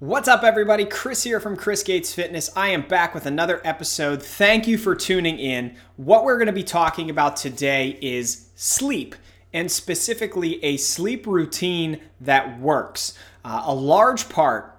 What's 0.00 0.26
up, 0.26 0.42
everybody? 0.42 0.86
Chris 0.86 1.22
here 1.22 1.38
from 1.38 1.54
Chris 1.56 1.84
Gates 1.84 2.12
Fitness. 2.12 2.50
I 2.56 2.70
am 2.70 2.82
back 2.82 3.14
with 3.14 3.26
another 3.26 3.60
episode. 3.62 4.20
Thank 4.20 4.66
you 4.66 4.76
for 4.76 4.96
tuning 4.96 5.38
in. 5.38 5.76
What 5.94 6.24
we're 6.24 6.36
going 6.36 6.48
to 6.48 6.52
be 6.52 6.64
talking 6.64 7.10
about 7.10 7.36
today 7.36 7.96
is 8.02 8.48
sleep, 8.56 9.14
and 9.52 9.70
specifically 9.70 10.62
a 10.64 10.78
sleep 10.78 11.28
routine 11.28 12.00
that 12.20 12.58
works. 12.58 13.16
Uh, 13.44 13.62
a 13.66 13.74
large 13.74 14.28
part 14.28 14.76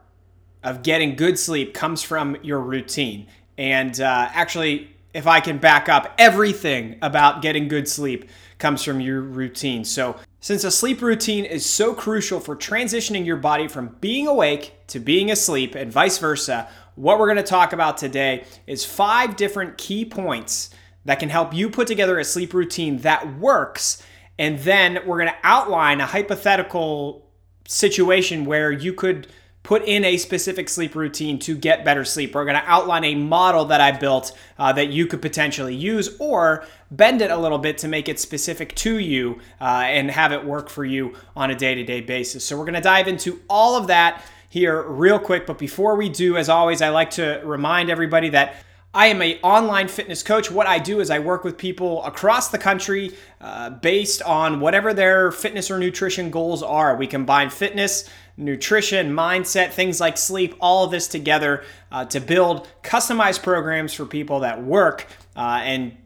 of 0.63 0.83
getting 0.83 1.15
good 1.15 1.39
sleep 1.39 1.73
comes 1.73 2.03
from 2.03 2.35
your 2.43 2.59
routine. 2.59 3.27
And 3.57 3.97
uh, 4.01 4.29
actually, 4.33 4.89
if 5.13 5.27
I 5.27 5.39
can 5.39 5.59
back 5.59 5.87
up, 5.87 6.13
everything 6.17 6.97
about 7.01 7.41
getting 7.41 7.69
good 7.69 7.87
sleep 7.87 8.29
comes 8.57 8.83
from 8.83 8.99
your 8.99 9.21
routine. 9.21 9.85
So, 9.85 10.17
since 10.45 10.63
a 10.63 10.69
sleep 10.69 11.01
routine 11.01 11.43
is 11.43 11.65
so 11.65 11.91
crucial 11.91 12.39
for 12.39 12.55
transitioning 12.55 13.25
your 13.25 13.35
body 13.35 13.67
from 13.67 13.95
being 13.99 14.27
awake 14.27 14.75
to 14.85 14.99
being 14.99 15.31
asleep 15.31 15.73
and 15.73 15.91
vice 15.91 16.19
versa, 16.19 16.69
what 16.93 17.17
we're 17.17 17.25
going 17.25 17.35
to 17.35 17.41
talk 17.41 17.73
about 17.73 17.97
today 17.97 18.45
is 18.67 18.85
five 18.85 19.35
different 19.35 19.75
key 19.75 20.05
points 20.05 20.69
that 21.03 21.17
can 21.17 21.29
help 21.29 21.51
you 21.51 21.67
put 21.67 21.87
together 21.87 22.19
a 22.19 22.23
sleep 22.23 22.53
routine 22.53 22.99
that 22.99 23.39
works. 23.39 24.03
And 24.37 24.59
then 24.59 24.99
we're 25.07 25.17
going 25.17 25.31
to 25.31 25.37
outline 25.41 25.99
a 25.99 26.05
hypothetical 26.05 27.27
situation 27.67 28.45
where 28.45 28.71
you 28.71 28.93
could 28.93 29.27
put 29.65 29.83
in 29.83 30.05
a 30.05 30.15
specific 30.17 30.69
sleep 30.69 30.95
routine 30.95 31.39
to 31.39 31.57
get 31.57 31.83
better 31.83 32.05
sleep. 32.05 32.35
We're 32.35 32.45
going 32.45 32.61
to 32.61 32.69
outline 32.69 33.03
a 33.03 33.15
model 33.15 33.65
that 33.65 33.81
I 33.81 33.91
built 33.91 34.31
uh, 34.57 34.71
that 34.73 34.89
you 34.89 35.07
could 35.07 35.21
potentially 35.21 35.75
use 35.75 36.15
or 36.19 36.65
bend 36.91 37.21
it 37.21 37.31
a 37.31 37.37
little 37.37 37.57
bit 37.57 37.79
to 37.79 37.87
make 37.87 38.07
it 38.07 38.19
specific 38.19 38.75
to 38.75 38.99
you 38.99 39.39
uh, 39.59 39.83
and 39.87 40.09
have 40.11 40.31
it 40.31 40.45
work 40.45 40.69
for 40.69 40.85
you 40.85 41.15
on 41.35 41.51
a 41.51 41.55
day 41.55 41.75
to 41.75 41.83
day 41.83 41.99
basis. 41.99 42.45
So, 42.45 42.57
we're 42.57 42.65
going 42.65 42.75
to 42.75 42.81
dive 42.81 43.07
into 43.07 43.41
all 43.49 43.75
of 43.75 43.87
that 43.87 44.23
here 44.49 44.83
real 44.83 45.19
quick. 45.19 45.45
But 45.47 45.57
before 45.57 45.95
we 45.95 46.09
do, 46.09 46.37
as 46.37 46.47
always, 46.47 46.81
I 46.81 46.89
like 46.89 47.09
to 47.11 47.41
remind 47.43 47.89
everybody 47.89 48.29
that 48.29 48.55
I 48.95 49.07
am 49.07 49.21
an 49.21 49.37
online 49.43 49.89
fitness 49.89 50.23
coach. 50.23 50.49
What 50.49 50.67
I 50.67 50.79
do 50.79 51.01
is 51.01 51.09
I 51.09 51.19
work 51.19 51.43
with 51.43 51.57
people 51.57 52.01
across 52.05 52.47
the 52.47 52.57
country 52.57 53.11
uh, 53.41 53.71
based 53.71 54.21
on 54.21 54.61
whatever 54.61 54.93
their 54.93 55.33
fitness 55.33 55.69
or 55.69 55.77
nutrition 55.77 56.29
goals 56.29 56.63
are. 56.63 56.95
We 56.95 57.05
combine 57.05 57.49
fitness, 57.49 58.09
nutrition, 58.37 59.11
mindset, 59.11 59.71
things 59.71 59.99
like 59.99 60.17
sleep, 60.17 60.55
all 60.61 60.85
of 60.85 60.91
this 60.91 61.09
together 61.09 61.65
uh, 61.91 62.05
to 62.05 62.21
build 62.21 62.69
customized 62.83 63.43
programs 63.43 63.93
for 63.93 64.05
people 64.05 64.39
that 64.39 64.63
work 64.63 65.07
uh, 65.35 65.59
and 65.61 65.97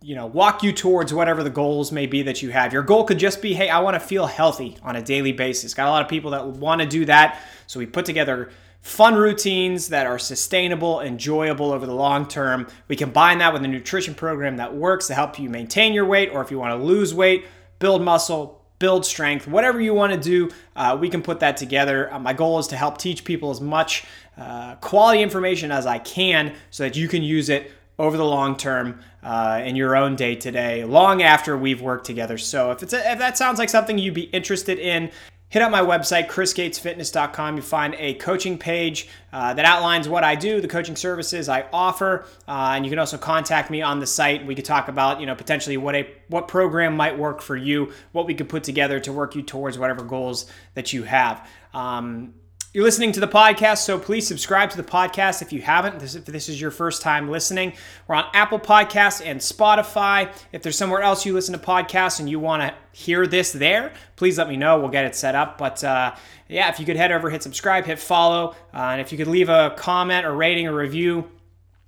you 0.00 0.14
know 0.14 0.26
walk 0.26 0.62
you 0.62 0.72
towards 0.72 1.12
whatever 1.12 1.42
the 1.42 1.50
goals 1.50 1.92
may 1.92 2.06
be 2.06 2.22
that 2.22 2.40
you 2.40 2.50
have 2.50 2.72
your 2.72 2.84
goal 2.84 3.02
could 3.02 3.18
just 3.18 3.42
be 3.42 3.52
hey 3.52 3.68
i 3.68 3.80
want 3.80 3.94
to 3.94 4.00
feel 4.00 4.26
healthy 4.26 4.76
on 4.84 4.94
a 4.94 5.02
daily 5.02 5.32
basis 5.32 5.74
got 5.74 5.88
a 5.88 5.90
lot 5.90 6.02
of 6.02 6.08
people 6.08 6.30
that 6.30 6.46
want 6.46 6.80
to 6.80 6.86
do 6.86 7.04
that 7.04 7.42
so 7.68 7.78
we 7.78 7.86
put 7.86 8.06
together 8.06 8.50
fun 8.80 9.14
routines 9.14 9.88
that 9.88 10.06
are 10.06 10.18
sustainable, 10.18 11.00
enjoyable 11.00 11.70
over 11.70 11.84
the 11.84 11.94
long 11.94 12.26
term. 12.26 12.66
We 12.88 12.96
combine 12.96 13.38
that 13.38 13.52
with 13.52 13.62
a 13.62 13.68
nutrition 13.68 14.14
program 14.14 14.56
that 14.56 14.74
works 14.74 15.06
to 15.08 15.14
help 15.14 15.38
you 15.38 15.50
maintain 15.50 15.92
your 15.92 16.06
weight, 16.06 16.30
or 16.32 16.40
if 16.40 16.50
you 16.50 16.58
want 16.58 16.72
to 16.72 16.82
lose 16.82 17.12
weight, 17.14 17.44
build 17.78 18.02
muscle, 18.02 18.64
build 18.78 19.04
strength, 19.04 19.46
whatever 19.46 19.80
you 19.80 19.92
want 19.92 20.14
to 20.14 20.18
do, 20.18 20.50
uh, 20.76 20.96
we 20.98 21.10
can 21.10 21.20
put 21.20 21.40
that 21.40 21.58
together. 21.58 22.12
Uh, 22.12 22.18
my 22.18 22.32
goal 22.32 22.58
is 22.58 22.68
to 22.68 22.76
help 22.76 22.96
teach 22.96 23.22
people 23.22 23.50
as 23.50 23.60
much 23.60 24.04
uh, 24.38 24.76
quality 24.76 25.20
information 25.20 25.70
as 25.70 25.84
I 25.84 25.98
can 25.98 26.54
so 26.70 26.84
that 26.84 26.96
you 26.96 27.06
can 27.06 27.22
use 27.22 27.50
it 27.50 27.70
over 27.98 28.16
the 28.16 28.24
long 28.24 28.56
term 28.56 29.00
uh, 29.22 29.60
in 29.62 29.76
your 29.76 29.94
own 29.94 30.16
day 30.16 30.36
to 30.36 30.50
day, 30.50 30.84
long 30.84 31.20
after 31.22 31.58
we've 31.58 31.82
worked 31.82 32.06
together. 32.06 32.38
So 32.38 32.70
if 32.70 32.82
it's 32.82 32.94
a, 32.94 33.12
if 33.12 33.18
that 33.18 33.36
sounds 33.36 33.58
like 33.58 33.68
something 33.68 33.98
you'd 33.98 34.14
be 34.14 34.22
interested 34.22 34.78
in, 34.78 35.10
hit 35.48 35.62
up 35.62 35.70
my 35.70 35.80
website, 35.80 36.28
chrisgatesfitness.com. 36.28 37.56
You 37.56 37.62
find 37.62 37.94
a 37.98 38.14
coaching 38.14 38.58
page 38.58 39.08
uh, 39.32 39.54
that 39.54 39.64
outlines 39.64 40.08
what 40.08 40.24
I 40.24 40.34
do, 40.34 40.60
the 40.60 40.68
coaching 40.68 40.96
services 40.96 41.48
I 41.48 41.66
offer, 41.72 42.26
uh, 42.46 42.72
and 42.74 42.84
you 42.84 42.90
can 42.90 42.98
also 42.98 43.18
contact 43.18 43.70
me 43.70 43.82
on 43.82 44.00
the 44.00 44.06
site. 44.06 44.46
We 44.46 44.54
could 44.54 44.64
talk 44.64 44.88
about, 44.88 45.20
you 45.20 45.26
know, 45.26 45.34
potentially 45.34 45.76
what 45.76 45.94
a 45.94 46.10
what 46.28 46.48
program 46.48 46.96
might 46.96 47.18
work 47.18 47.40
for 47.40 47.56
you, 47.56 47.92
what 48.12 48.26
we 48.26 48.34
could 48.34 48.48
put 48.48 48.64
together 48.64 49.00
to 49.00 49.12
work 49.12 49.34
you 49.34 49.42
towards 49.42 49.78
whatever 49.78 50.02
goals 50.02 50.50
that 50.74 50.92
you 50.92 51.04
have. 51.04 51.48
Um, 51.72 52.34
you're 52.74 52.84
listening 52.84 53.12
to 53.12 53.20
the 53.20 53.28
podcast, 53.28 53.78
so 53.78 53.98
please 53.98 54.26
subscribe 54.26 54.68
to 54.70 54.76
the 54.76 54.82
podcast 54.82 55.40
if 55.40 55.54
you 55.54 55.62
haven't. 55.62 56.02
If 56.02 56.26
this 56.26 56.50
is 56.50 56.60
your 56.60 56.70
first 56.70 57.00
time 57.00 57.30
listening, 57.30 57.72
we're 58.06 58.16
on 58.16 58.26
Apple 58.34 58.58
Podcasts 58.58 59.24
and 59.24 59.40
Spotify. 59.40 60.30
If 60.52 60.62
there's 60.62 60.76
somewhere 60.76 61.00
else 61.00 61.24
you 61.24 61.32
listen 61.32 61.58
to 61.58 61.64
podcasts 61.64 62.20
and 62.20 62.28
you 62.28 62.38
want 62.38 62.62
to 62.62 62.74
hear 62.92 63.26
this 63.26 63.52
there, 63.52 63.94
please 64.16 64.36
let 64.36 64.50
me 64.50 64.56
know. 64.58 64.78
We'll 64.78 64.90
get 64.90 65.06
it 65.06 65.14
set 65.14 65.34
up. 65.34 65.56
But 65.56 65.82
uh, 65.82 66.14
yeah, 66.46 66.68
if 66.68 66.78
you 66.78 66.84
could 66.84 66.96
head 66.96 67.10
over, 67.10 67.30
hit 67.30 67.42
subscribe, 67.42 67.86
hit 67.86 67.98
follow, 67.98 68.54
uh, 68.74 68.76
and 68.76 69.00
if 69.00 69.12
you 69.12 69.18
could 69.18 69.28
leave 69.28 69.48
a 69.48 69.74
comment 69.78 70.26
or 70.26 70.34
rating 70.34 70.66
or 70.66 70.74
review, 70.74 71.30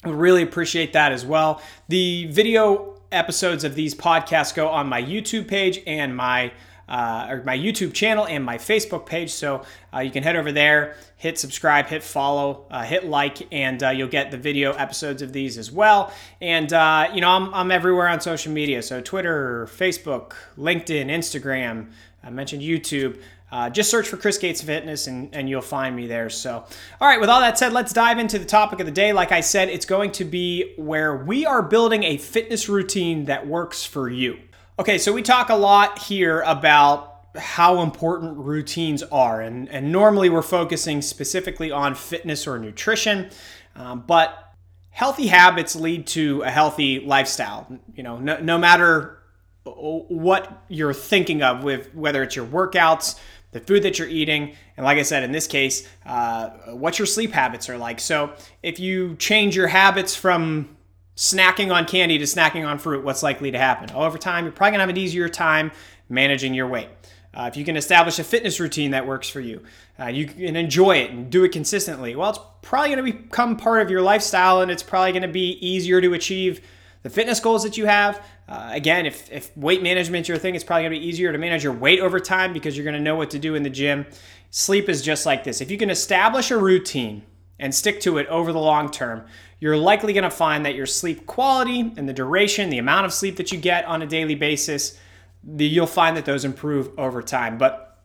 would 0.06 0.14
really 0.14 0.42
appreciate 0.42 0.94
that 0.94 1.12
as 1.12 1.26
well. 1.26 1.60
The 1.88 2.26
video 2.30 3.02
episodes 3.12 3.64
of 3.64 3.74
these 3.74 3.94
podcasts 3.94 4.54
go 4.54 4.68
on 4.68 4.86
my 4.86 5.02
YouTube 5.02 5.46
page 5.46 5.80
and 5.86 6.16
my 6.16 6.52
uh, 6.90 7.28
or 7.30 7.42
my 7.44 7.56
YouTube 7.56 7.94
channel 7.94 8.26
and 8.26 8.44
my 8.44 8.58
Facebook 8.58 9.06
page. 9.06 9.30
So 9.30 9.62
uh, 9.94 10.00
you 10.00 10.10
can 10.10 10.24
head 10.24 10.36
over 10.36 10.50
there, 10.50 10.96
hit 11.16 11.38
subscribe, 11.38 11.86
hit 11.86 12.02
follow, 12.02 12.66
uh, 12.70 12.82
hit 12.82 13.06
like, 13.06 13.46
and 13.52 13.82
uh, 13.82 13.90
you'll 13.90 14.08
get 14.08 14.30
the 14.32 14.36
video 14.36 14.72
episodes 14.72 15.22
of 15.22 15.32
these 15.32 15.56
as 15.56 15.70
well. 15.70 16.12
And 16.40 16.72
uh, 16.72 17.10
you 17.14 17.20
know, 17.20 17.30
I'm, 17.30 17.54
I'm 17.54 17.70
everywhere 17.70 18.08
on 18.08 18.20
social 18.20 18.52
media. 18.52 18.82
So 18.82 19.00
Twitter, 19.00 19.68
Facebook, 19.70 20.32
LinkedIn, 20.58 21.06
Instagram. 21.06 21.92
I 22.22 22.30
mentioned 22.30 22.62
YouTube. 22.62 23.22
Uh, 23.52 23.68
just 23.68 23.90
search 23.90 24.06
for 24.06 24.16
Chris 24.16 24.38
Gates 24.38 24.62
Fitness 24.62 25.08
and, 25.08 25.34
and 25.34 25.48
you'll 25.48 25.60
find 25.60 25.96
me 25.96 26.06
there. 26.06 26.30
So, 26.30 26.64
all 27.00 27.08
right, 27.08 27.18
with 27.18 27.28
all 27.28 27.40
that 27.40 27.58
said, 27.58 27.72
let's 27.72 27.92
dive 27.92 28.18
into 28.18 28.38
the 28.38 28.44
topic 28.44 28.78
of 28.78 28.86
the 28.86 28.92
day. 28.92 29.12
Like 29.12 29.32
I 29.32 29.40
said, 29.40 29.68
it's 29.68 29.86
going 29.86 30.12
to 30.12 30.24
be 30.24 30.74
where 30.76 31.16
we 31.16 31.46
are 31.46 31.60
building 31.60 32.04
a 32.04 32.16
fitness 32.16 32.68
routine 32.68 33.24
that 33.24 33.48
works 33.48 33.84
for 33.84 34.08
you. 34.08 34.38
Okay, 34.78 34.96
so 34.96 35.12
we 35.12 35.20
talk 35.20 35.50
a 35.50 35.54
lot 35.54 35.98
here 35.98 36.40
about 36.40 37.26
how 37.36 37.82
important 37.82 38.38
routines 38.38 39.02
are, 39.02 39.40
and, 39.42 39.68
and 39.68 39.92
normally 39.92 40.30
we're 40.30 40.40
focusing 40.42 41.02
specifically 41.02 41.70
on 41.70 41.94
fitness 41.94 42.46
or 42.46 42.58
nutrition, 42.58 43.30
um, 43.76 44.04
but 44.06 44.54
healthy 44.88 45.26
habits 45.26 45.76
lead 45.76 46.06
to 46.06 46.42
a 46.42 46.50
healthy 46.50 47.00
lifestyle. 47.00 47.66
You 47.94 48.02
know, 48.02 48.18
no, 48.18 48.40
no 48.40 48.56
matter 48.56 49.18
what 49.64 50.64
you're 50.68 50.94
thinking 50.94 51.42
of, 51.42 51.62
with 51.62 51.94
whether 51.94 52.22
it's 52.22 52.34
your 52.34 52.46
workouts, 52.46 53.18
the 53.52 53.60
food 53.60 53.82
that 53.82 53.98
you're 53.98 54.08
eating, 54.08 54.56
and 54.76 54.86
like 54.86 54.96
I 54.96 55.02
said, 55.02 55.22
in 55.22 55.30
this 55.30 55.46
case, 55.46 55.86
uh, 56.06 56.48
what 56.68 56.98
your 56.98 57.06
sleep 57.06 57.32
habits 57.32 57.68
are 57.68 57.76
like. 57.76 58.00
So 58.00 58.32
if 58.62 58.80
you 58.80 59.16
change 59.16 59.54
your 59.54 59.66
habits 59.66 60.16
from 60.16 60.76
snacking 61.16 61.72
on 61.72 61.86
candy 61.86 62.18
to 62.18 62.24
snacking 62.24 62.66
on 62.66 62.78
fruit, 62.78 63.04
what's 63.04 63.22
likely 63.22 63.50
to 63.50 63.58
happen? 63.58 63.90
Over 63.90 64.18
time, 64.18 64.44
you're 64.44 64.52
probably 64.52 64.72
gonna 64.72 64.82
have 64.82 64.90
an 64.90 64.96
easier 64.96 65.28
time 65.28 65.72
managing 66.08 66.54
your 66.54 66.66
weight. 66.66 66.88
Uh, 67.32 67.48
if 67.50 67.56
you 67.56 67.64
can 67.64 67.76
establish 67.76 68.18
a 68.18 68.24
fitness 68.24 68.58
routine 68.58 68.90
that 68.90 69.06
works 69.06 69.28
for 69.28 69.40
you, 69.40 69.62
uh, 70.00 70.06
you 70.06 70.26
can 70.26 70.56
enjoy 70.56 70.96
it 70.96 71.12
and 71.12 71.30
do 71.30 71.44
it 71.44 71.52
consistently. 71.52 72.16
Well, 72.16 72.30
it's 72.30 72.40
probably 72.62 72.94
going 72.94 73.06
to 73.06 73.12
become 73.12 73.56
part 73.56 73.82
of 73.82 73.90
your 73.90 74.02
lifestyle, 74.02 74.62
and 74.62 74.70
it's 74.70 74.82
probably 74.82 75.12
going 75.12 75.22
to 75.22 75.28
be 75.28 75.52
easier 75.64 76.00
to 76.00 76.14
achieve 76.14 76.60
the 77.02 77.10
fitness 77.10 77.38
goals 77.38 77.62
that 77.62 77.78
you 77.78 77.86
have. 77.86 78.20
Uh, 78.48 78.70
again, 78.72 79.06
if, 79.06 79.30
if 79.30 79.56
weight 79.56 79.80
management 79.80 80.22
is 80.22 80.28
your 80.28 80.38
thing, 80.38 80.56
it's 80.56 80.64
probably 80.64 80.82
going 80.82 80.94
to 80.94 80.98
be 80.98 81.06
easier 81.06 81.30
to 81.30 81.38
manage 81.38 81.62
your 81.62 81.72
weight 81.72 82.00
over 82.00 82.18
time 82.18 82.52
because 82.52 82.76
you're 82.76 82.84
going 82.84 82.96
to 82.96 83.00
know 83.00 83.14
what 83.14 83.30
to 83.30 83.38
do 83.38 83.54
in 83.54 83.62
the 83.62 83.70
gym. 83.70 84.06
Sleep 84.50 84.88
is 84.88 85.00
just 85.00 85.24
like 85.24 85.44
this. 85.44 85.60
If 85.60 85.70
you 85.70 85.78
can 85.78 85.88
establish 85.90 86.50
a 86.50 86.58
routine 86.58 87.22
and 87.60 87.72
stick 87.72 88.00
to 88.00 88.18
it 88.18 88.26
over 88.26 88.52
the 88.52 88.58
long 88.58 88.90
term, 88.90 89.24
you're 89.60 89.76
likely 89.76 90.12
going 90.12 90.24
to 90.24 90.30
find 90.30 90.64
that 90.64 90.74
your 90.74 90.86
sleep 90.86 91.26
quality 91.26 91.80
and 91.96 92.08
the 92.08 92.12
duration, 92.12 92.70
the 92.70 92.78
amount 92.78 93.06
of 93.06 93.12
sleep 93.12 93.36
that 93.36 93.52
you 93.52 93.58
get 93.58 93.84
on 93.84 94.00
a 94.02 94.06
daily 94.06 94.34
basis, 94.34 94.98
the, 95.44 95.66
you'll 95.66 95.86
find 95.86 96.16
that 96.16 96.24
those 96.24 96.44
improve 96.44 96.98
over 96.98 97.22
time. 97.22 97.58
But 97.58 97.98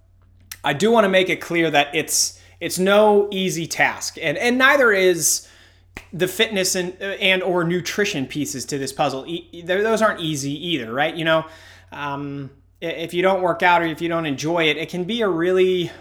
I 0.64 0.74
do 0.74 0.92
want 0.92 1.06
to 1.06 1.10
make 1.10 1.30
it 1.30 1.42
clear 1.42 1.72
that 1.72 1.94
it's 1.96 2.40
it's 2.60 2.80
no 2.80 3.28
easy 3.32 3.68
task, 3.68 4.18
and 4.22 4.38
and 4.38 4.58
neither 4.58 4.92
is 4.92 5.48
the 6.12 6.28
fitness 6.28 6.76
and 6.76 7.00
and 7.02 7.44
or 7.44 7.64
nutrition 7.64 8.26
pieces 8.26 8.66
to 8.66 8.78
this 8.78 8.92
puzzle. 8.92 9.28
Those 9.64 10.02
aren't 10.02 10.22
easy 10.22 10.52
either, 10.68 10.92
right? 10.92 11.16
You 11.16 11.26
know, 11.26 11.46
um, 11.92 12.50
if 12.82 13.14
you 13.14 13.22
don't 13.22 13.42
work 13.42 13.64
out 13.64 13.82
or 13.82 13.86
if 13.86 14.02
you 14.02 14.10
don't 14.10 14.26
enjoy 14.26 14.70
it, 14.70 14.78
it 14.78 14.90
can 14.90 15.04
be 15.04 15.22
a 15.22 15.30
really 15.30 15.92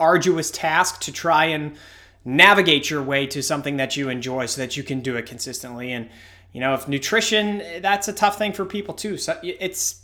arduous 0.00 0.50
task 0.50 1.00
to 1.02 1.12
try 1.12 1.46
and 1.46 1.76
navigate 2.24 2.88
your 2.88 3.02
way 3.02 3.26
to 3.26 3.42
something 3.42 3.76
that 3.76 3.96
you 3.96 4.08
enjoy 4.08 4.46
so 4.46 4.60
that 4.60 4.76
you 4.76 4.82
can 4.82 5.00
do 5.00 5.16
it 5.16 5.26
consistently. 5.26 5.92
And, 5.92 6.08
you 6.52 6.60
know, 6.60 6.74
if 6.74 6.88
nutrition, 6.88 7.62
that's 7.80 8.08
a 8.08 8.12
tough 8.12 8.38
thing 8.38 8.52
for 8.52 8.64
people 8.64 8.94
too. 8.94 9.18
So 9.18 9.38
it's 9.42 10.02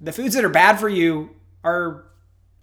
the 0.00 0.12
foods 0.12 0.34
that 0.34 0.44
are 0.44 0.50
bad 0.50 0.80
for 0.80 0.88
you 0.88 1.30
are 1.62 2.04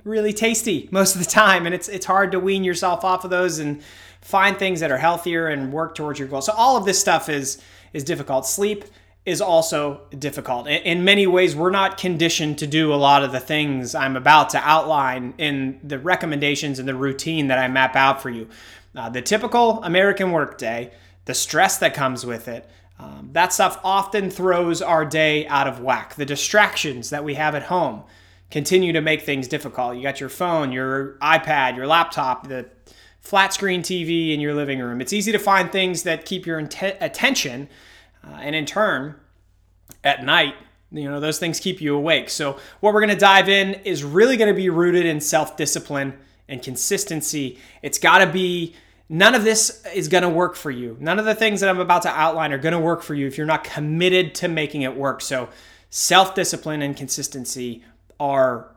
really 0.03 0.33
tasty 0.33 0.89
most 0.91 1.15
of 1.15 1.23
the 1.23 1.29
time. 1.29 1.65
And 1.65 1.75
it's, 1.75 1.87
it's 1.87 2.05
hard 2.05 2.31
to 2.31 2.39
wean 2.39 2.63
yourself 2.63 3.03
off 3.03 3.23
of 3.23 3.29
those 3.29 3.59
and 3.59 3.83
find 4.21 4.57
things 4.57 4.79
that 4.79 4.91
are 4.91 4.97
healthier 4.97 5.47
and 5.47 5.71
work 5.71 5.95
towards 5.95 6.19
your 6.19 6.27
goal. 6.27 6.41
So 6.41 6.53
all 6.53 6.75
of 6.75 6.85
this 6.85 6.99
stuff 6.99 7.29
is, 7.29 7.61
is 7.93 8.03
difficult. 8.03 8.45
Sleep, 8.45 8.85
is 9.29 9.41
also 9.41 10.01
difficult. 10.17 10.67
In 10.67 11.03
many 11.03 11.25
ways, 11.27 11.55
we're 11.55 11.69
not 11.69 11.97
conditioned 11.97 12.57
to 12.59 12.67
do 12.67 12.93
a 12.93 12.95
lot 12.95 13.23
of 13.23 13.31
the 13.31 13.39
things 13.39 13.95
I'm 13.95 14.15
about 14.15 14.49
to 14.49 14.57
outline 14.57 15.33
in 15.37 15.79
the 15.83 15.99
recommendations 15.99 16.79
and 16.79 16.87
the 16.87 16.95
routine 16.95 17.47
that 17.47 17.57
I 17.57 17.67
map 17.67 17.95
out 17.95 18.21
for 18.21 18.29
you. 18.29 18.49
Uh, 18.95 19.09
the 19.09 19.21
typical 19.21 19.83
American 19.83 20.31
workday, 20.31 20.91
the 21.25 21.33
stress 21.33 21.77
that 21.77 21.93
comes 21.93 22.25
with 22.25 22.47
it, 22.47 22.69
um, 22.99 23.29
that 23.31 23.53
stuff 23.53 23.79
often 23.83 24.29
throws 24.29 24.81
our 24.81 25.05
day 25.05 25.47
out 25.47 25.67
of 25.67 25.79
whack. 25.79 26.15
The 26.15 26.25
distractions 26.25 27.09
that 27.11 27.23
we 27.23 27.35
have 27.35 27.55
at 27.55 27.63
home 27.63 28.03
continue 28.51 28.91
to 28.93 29.01
make 29.01 29.21
things 29.21 29.47
difficult. 29.47 29.95
You 29.95 30.03
got 30.03 30.19
your 30.19 30.29
phone, 30.29 30.71
your 30.71 31.13
iPad, 31.21 31.75
your 31.77 31.87
laptop, 31.87 32.47
the 32.47 32.69
flat 33.21 33.53
screen 33.53 33.81
TV 33.81 34.33
in 34.33 34.39
your 34.39 34.53
living 34.53 34.79
room. 34.79 35.01
It's 35.01 35.13
easy 35.13 35.31
to 35.31 35.39
find 35.39 35.71
things 35.71 36.03
that 36.03 36.25
keep 36.25 36.45
your 36.45 36.59
int- 36.59 36.81
attention, 36.81 37.69
uh, 38.25 38.35
and 38.35 38.55
in 38.55 38.65
turn, 38.65 39.15
at 40.03 40.23
night, 40.23 40.55
you 40.91 41.09
know, 41.09 41.19
those 41.19 41.39
things 41.39 41.59
keep 41.59 41.81
you 41.81 41.95
awake. 41.95 42.29
So, 42.29 42.57
what 42.79 42.93
we're 42.93 43.01
going 43.01 43.13
to 43.13 43.19
dive 43.19 43.49
in 43.49 43.75
is 43.85 44.03
really 44.03 44.37
going 44.37 44.53
to 44.53 44.59
be 44.59 44.69
rooted 44.69 45.05
in 45.05 45.21
self 45.21 45.55
discipline 45.55 46.17
and 46.47 46.63
consistency. 46.63 47.59
It's 47.81 47.99
got 47.99 48.19
to 48.19 48.27
be, 48.27 48.75
none 49.07 49.35
of 49.35 49.43
this 49.43 49.85
is 49.93 50.07
going 50.07 50.23
to 50.23 50.29
work 50.29 50.55
for 50.55 50.71
you. 50.71 50.97
None 50.99 51.19
of 51.19 51.25
the 51.25 51.35
things 51.35 51.61
that 51.61 51.69
I'm 51.69 51.79
about 51.79 52.01
to 52.03 52.09
outline 52.09 52.51
are 52.53 52.57
going 52.57 52.73
to 52.73 52.79
work 52.79 53.03
for 53.03 53.13
you 53.13 53.27
if 53.27 53.37
you're 53.37 53.45
not 53.45 53.63
committed 53.63 54.33
to 54.35 54.47
making 54.47 54.81
it 54.81 54.95
work. 54.95 55.21
So, 55.21 55.49
self 55.89 56.33
discipline 56.33 56.81
and 56.81 56.97
consistency 56.97 57.83
are 58.19 58.71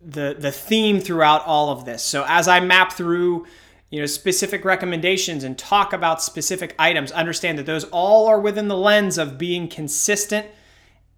the 0.00 0.34
the 0.38 0.50
theme 0.50 1.00
throughout 1.00 1.44
all 1.46 1.70
of 1.70 1.84
this. 1.84 2.02
So 2.02 2.24
as 2.26 2.48
I 2.48 2.60
map 2.60 2.92
through 2.92 3.46
you 3.90 4.00
know 4.00 4.06
specific 4.06 4.64
recommendations 4.64 5.44
and 5.44 5.58
talk 5.58 5.92
about 5.92 6.22
specific 6.22 6.74
items, 6.78 7.12
understand 7.12 7.58
that 7.58 7.66
those 7.66 7.84
all 7.84 8.26
are 8.26 8.40
within 8.40 8.68
the 8.68 8.76
lens 8.76 9.18
of 9.18 9.36
being 9.36 9.68
consistent 9.68 10.46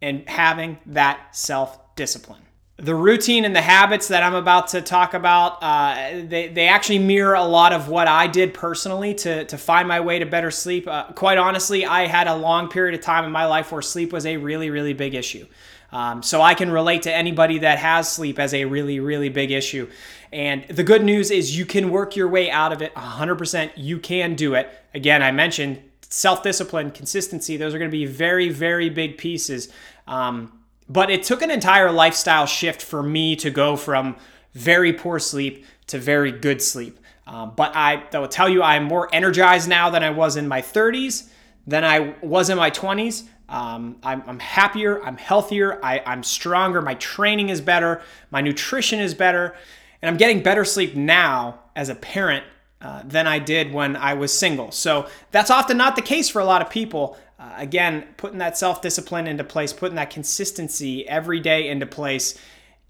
and 0.00 0.28
having 0.28 0.78
that 0.86 1.36
self-discipline. 1.36 2.42
The 2.78 2.94
routine 2.94 3.44
and 3.44 3.54
the 3.54 3.62
habits 3.62 4.08
that 4.08 4.24
I'm 4.24 4.34
about 4.34 4.68
to 4.68 4.80
talk 4.80 5.14
about, 5.14 5.62
uh, 5.62 6.22
they, 6.24 6.48
they 6.48 6.66
actually 6.66 6.98
mirror 6.98 7.34
a 7.34 7.44
lot 7.44 7.72
of 7.72 7.88
what 7.88 8.08
I 8.08 8.26
did 8.26 8.54
personally 8.54 9.14
to, 9.16 9.44
to 9.44 9.58
find 9.58 9.86
my 9.86 10.00
way 10.00 10.18
to 10.18 10.26
better 10.26 10.50
sleep. 10.50 10.88
Uh, 10.88 11.04
quite 11.12 11.38
honestly, 11.38 11.86
I 11.86 12.06
had 12.06 12.26
a 12.26 12.34
long 12.34 12.68
period 12.68 12.98
of 12.98 13.02
time 13.02 13.24
in 13.24 13.30
my 13.30 13.44
life 13.44 13.70
where 13.70 13.82
sleep 13.82 14.12
was 14.12 14.26
a 14.26 14.36
really, 14.38 14.70
really 14.70 14.94
big 14.94 15.14
issue. 15.14 15.46
Um, 15.92 16.22
so 16.22 16.40
I 16.40 16.54
can 16.54 16.70
relate 16.70 17.02
to 17.02 17.14
anybody 17.14 17.58
that 17.58 17.78
has 17.78 18.10
sleep 18.10 18.38
as 18.38 18.54
a 18.54 18.64
really, 18.64 18.98
really 18.98 19.28
big 19.28 19.50
issue. 19.50 19.88
And 20.32 20.64
the 20.68 20.82
good 20.82 21.04
news 21.04 21.30
is 21.30 21.56
you 21.56 21.66
can 21.66 21.90
work 21.90 22.16
your 22.16 22.28
way 22.28 22.50
out 22.50 22.72
of 22.72 22.80
it 22.80 22.94
100%. 22.94 23.72
You 23.76 23.98
can 23.98 24.34
do 24.34 24.54
it. 24.54 24.70
Again, 24.94 25.22
I 25.22 25.30
mentioned 25.32 25.82
self 26.00 26.42
discipline, 26.42 26.90
consistency, 26.90 27.56
those 27.56 27.74
are 27.74 27.78
going 27.78 27.90
to 27.90 27.96
be 27.96 28.06
very, 28.06 28.48
very 28.48 28.88
big 28.88 29.18
pieces. 29.18 29.68
Um, 30.06 30.60
but 30.88 31.10
it 31.10 31.22
took 31.22 31.42
an 31.42 31.50
entire 31.50 31.90
lifestyle 31.90 32.46
shift 32.46 32.82
for 32.82 33.02
me 33.02 33.36
to 33.36 33.50
go 33.50 33.76
from 33.76 34.16
very 34.54 34.92
poor 34.92 35.18
sleep 35.18 35.64
to 35.86 35.98
very 35.98 36.32
good 36.32 36.60
sleep. 36.60 36.98
Um, 37.26 37.52
but 37.56 37.74
I, 37.74 38.02
I 38.12 38.18
will 38.18 38.28
tell 38.28 38.48
you, 38.48 38.62
I'm 38.62 38.84
more 38.84 39.08
energized 39.12 39.68
now 39.68 39.90
than 39.90 40.02
I 40.02 40.10
was 40.10 40.36
in 40.36 40.48
my 40.48 40.60
30s, 40.60 41.28
than 41.66 41.84
I 41.84 42.14
was 42.20 42.50
in 42.50 42.58
my 42.58 42.70
20s. 42.70 43.24
Um, 43.52 43.98
I'm, 44.02 44.22
I'm, 44.26 44.38
happier, 44.38 45.04
I'm 45.04 45.18
healthier, 45.18 45.78
I, 45.84 46.02
I'm 46.06 46.22
stronger, 46.22 46.80
my 46.80 46.94
training 46.94 47.50
is 47.50 47.60
better, 47.60 48.00
my 48.30 48.40
nutrition 48.40 48.98
is 48.98 49.12
better, 49.12 49.54
and 50.00 50.08
I'm 50.08 50.16
getting 50.16 50.42
better 50.42 50.64
sleep 50.64 50.96
now 50.96 51.60
as 51.76 51.90
a 51.90 51.94
parent 51.94 52.44
uh, 52.80 53.02
than 53.04 53.26
I 53.26 53.38
did 53.38 53.70
when 53.70 53.94
I 53.94 54.14
was 54.14 54.36
single. 54.36 54.70
So 54.70 55.06
that's 55.32 55.50
often 55.50 55.76
not 55.76 55.96
the 55.96 56.02
case 56.02 56.30
for 56.30 56.40
a 56.40 56.46
lot 56.46 56.62
of 56.62 56.70
people. 56.70 57.18
Uh, 57.38 57.52
again, 57.58 58.06
putting 58.16 58.38
that 58.38 58.56
self 58.56 58.80
discipline 58.80 59.26
into 59.26 59.44
place, 59.44 59.74
putting 59.74 59.96
that 59.96 60.08
consistency 60.08 61.06
every 61.06 61.38
day 61.38 61.68
into 61.68 61.84
place 61.84 62.38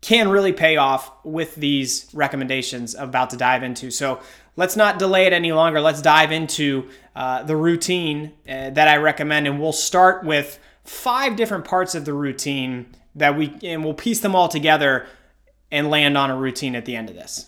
can 0.02 0.28
really 0.28 0.52
pay 0.52 0.76
off 0.76 1.10
with 1.24 1.54
these 1.54 2.10
recommendations 2.12 2.94
I'm 2.94 3.08
about 3.08 3.30
to 3.30 3.36
dive 3.36 3.62
into. 3.62 3.90
So 3.90 4.20
let's 4.56 4.76
not 4.76 4.98
delay 4.98 5.26
it 5.26 5.32
any 5.32 5.52
longer. 5.52 5.80
Let's 5.80 6.02
dive 6.02 6.32
into 6.32 6.90
uh, 7.16 7.44
the 7.44 7.56
routine 7.56 8.32
uh, 8.46 8.70
that 8.70 8.88
I 8.88 8.96
recommend, 8.96 9.46
and 9.46 9.60
we'll 9.60 9.72
start 9.72 10.24
with 10.24 10.58
five 10.84 11.36
different 11.36 11.64
parts 11.64 11.94
of 11.94 12.04
the 12.04 12.12
routine 12.12 12.86
that 13.14 13.36
we 13.36 13.56
and 13.62 13.84
we'll 13.84 13.94
piece 13.94 14.20
them 14.20 14.34
all 14.34 14.48
together 14.48 15.06
and 15.70 15.88
land 15.88 16.18
on 16.18 16.30
a 16.30 16.36
routine 16.36 16.74
at 16.74 16.84
the 16.84 16.96
end 16.96 17.08
of 17.08 17.14
this. 17.14 17.46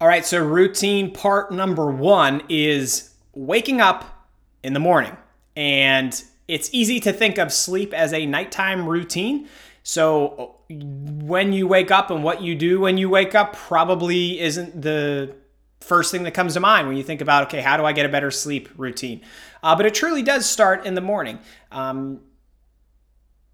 All 0.00 0.08
right, 0.08 0.24
so 0.24 0.42
routine 0.44 1.12
part 1.12 1.50
number 1.50 1.90
one 1.90 2.42
is 2.48 3.14
waking 3.34 3.80
up 3.80 4.28
in 4.62 4.72
the 4.72 4.80
morning. 4.80 5.16
And 5.56 6.22
it's 6.48 6.68
easy 6.72 7.00
to 7.00 7.12
think 7.12 7.38
of 7.38 7.52
sleep 7.52 7.94
as 7.94 8.12
a 8.12 8.26
nighttime 8.26 8.88
routine. 8.88 9.48
So 9.88 10.56
when 10.68 11.52
you 11.52 11.68
wake 11.68 11.92
up 11.92 12.10
and 12.10 12.24
what 12.24 12.42
you 12.42 12.56
do 12.56 12.80
when 12.80 12.98
you 12.98 13.08
wake 13.08 13.36
up 13.36 13.54
probably 13.54 14.40
isn't 14.40 14.82
the 14.82 15.36
first 15.80 16.10
thing 16.10 16.24
that 16.24 16.34
comes 16.34 16.54
to 16.54 16.60
mind 16.60 16.88
when 16.88 16.96
you 16.96 17.04
think 17.04 17.20
about, 17.20 17.44
okay, 17.44 17.60
how 17.60 17.76
do 17.76 17.84
I 17.84 17.92
get 17.92 18.04
a 18.04 18.08
better 18.08 18.32
sleep 18.32 18.68
routine? 18.76 19.20
Uh, 19.62 19.76
but 19.76 19.86
it 19.86 19.94
truly 19.94 20.24
does 20.24 20.44
start 20.44 20.86
in 20.86 20.96
the 20.96 21.00
morning. 21.00 21.38
Um, 21.70 22.22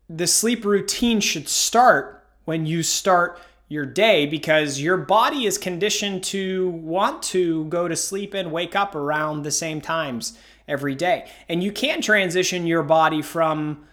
the 0.08 0.26
sleep 0.26 0.64
routine 0.64 1.20
should 1.20 1.50
start 1.50 2.26
when 2.46 2.64
you 2.64 2.82
start 2.82 3.38
your 3.68 3.84
day 3.84 4.24
because 4.24 4.80
your 4.80 4.96
body 4.96 5.44
is 5.44 5.58
conditioned 5.58 6.24
to 6.24 6.70
want 6.70 7.22
to 7.24 7.66
go 7.66 7.88
to 7.88 7.94
sleep 7.94 8.32
and 8.32 8.50
wake 8.50 8.74
up 8.74 8.94
around 8.94 9.42
the 9.42 9.50
same 9.50 9.82
times 9.82 10.38
every 10.66 10.94
day. 10.94 11.30
And 11.50 11.62
you 11.62 11.72
can 11.72 12.00
transition 12.00 12.66
your 12.66 12.82
body 12.82 13.20
from, 13.20 13.84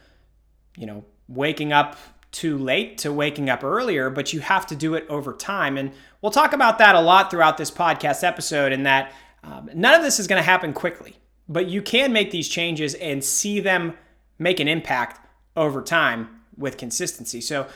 you 0.78 0.86
know, 0.86 1.04
waking 1.28 1.74
up 1.74 1.98
too 2.32 2.58
late 2.58 2.98
to 3.00 3.12
waking 3.12 3.50
up 3.50 3.64
earlier, 3.64 4.10
but 4.10 4.34
you 4.34 4.40
have 4.40 4.68
to 4.68 4.76
do 4.76 4.94
it 4.94 5.06
over 5.10 5.34
time. 5.34 5.78
And 5.78 5.92
we'll 6.22 6.32
talk 6.32 6.54
about 6.54 6.78
that 6.78 6.96
a 6.96 7.02
lot 7.02 7.32
throughout 7.32 7.58
this 7.58 7.72
podcast 7.72 8.24
episode, 8.24 8.72
and 8.72 8.86
that 8.86 9.12
um, 9.44 9.70
none 9.74 9.96
of 9.96 10.04
this 10.04 10.20
is 10.20 10.28
going 10.28 10.40
to 10.40 10.46
happen 10.46 10.74
quickly, 10.74 11.18
but 11.48 11.68
you 11.68 11.82
can 11.82 12.14
make 12.14 12.32
these 12.32 12.48
changes 12.48 12.94
and 12.96 13.24
see 13.24 13.60
them 13.60 13.98
make 14.38 14.60
an 14.60 14.68
impact 14.68 15.26
over 15.56 15.82
time 15.82 16.30
with 16.58 16.78
consistency. 16.78 17.42
So, 17.42 17.68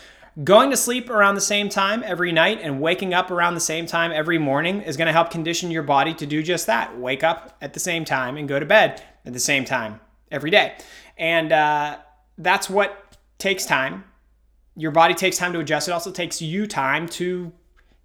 going 0.44 0.71
to 0.71 0.77
sleep 0.77 1.11
around 1.11 1.35
the 1.35 1.41
same 1.41 1.69
time 1.69 2.01
every 2.03 2.31
night 2.31 2.59
and 2.63 2.81
waking 2.81 3.13
up 3.13 3.29
around 3.29 3.53
the 3.53 3.59
same 3.59 3.85
time 3.85 4.11
every 4.11 4.39
morning 4.39 4.81
is 4.81 4.97
going 4.97 5.05
to 5.05 5.11
help 5.11 5.29
condition 5.29 5.69
your 5.69 5.83
body 5.83 6.11
to 6.15 6.25
do 6.25 6.41
just 6.41 6.65
that 6.65 6.97
wake 6.97 7.23
up 7.23 7.55
at 7.61 7.73
the 7.73 7.79
same 7.79 8.03
time 8.03 8.35
and 8.35 8.47
go 8.47 8.59
to 8.59 8.65
bed 8.65 9.03
at 9.25 9.33
the 9.33 9.39
same 9.39 9.63
time 9.63 10.00
every 10.31 10.50
day. 10.50 10.75
And 11.17 11.51
uh, 11.51 12.00
that's 12.39 12.67
what 12.67 13.15
takes 13.38 13.65
time 13.65 14.05
your 14.75 14.91
body 14.91 15.13
takes 15.13 15.37
time 15.37 15.53
to 15.53 15.59
adjust. 15.59 15.87
It 15.87 15.91
also 15.91 16.11
takes 16.11 16.41
you 16.41 16.67
time 16.67 17.07
to, 17.09 17.51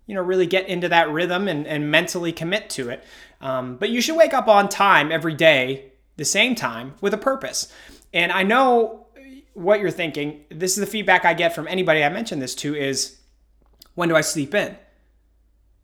you 0.07 0.15
know, 0.15 0.23
really 0.23 0.47
get 0.47 0.69
into 0.69 0.89
that 0.89 1.11
rhythm 1.11 1.49
and, 1.49 1.67
and 1.67 1.91
mentally 1.91 2.33
commit 2.33 2.71
to 2.71 2.91
it. 2.91 3.03
Um, 3.41 3.77
but 3.77 3.91
you 3.91 4.01
should 4.01 4.17
wake 4.17 4.35
up 4.35 4.49
on 4.49 4.69
time 4.69 5.11
every 5.13 5.35
day, 5.35 5.93
the 6.17 6.25
same 6.25 6.55
time, 6.55 6.95
with 7.01 7.15
a 7.15 7.19
purpose. 7.19 7.73
And 8.13 8.33
I 8.33 8.43
know 8.43 9.07
what 9.55 9.81
you're 9.81 9.91
thinking. 9.91 10.45
This 10.51 10.73
is 10.73 10.81
the 10.85 10.91
feedback 10.91 11.25
I 11.25 11.35
get 11.35 11.55
from 11.55 11.69
anybody 11.69 12.05
I 12.05 12.09
mention 12.09 12.39
this 12.39 12.55
to 12.57 12.75
is 12.75 13.19
when 13.95 14.09
do 14.09 14.17
I 14.17 14.21
sleep 14.21 14.55
in? 14.55 14.77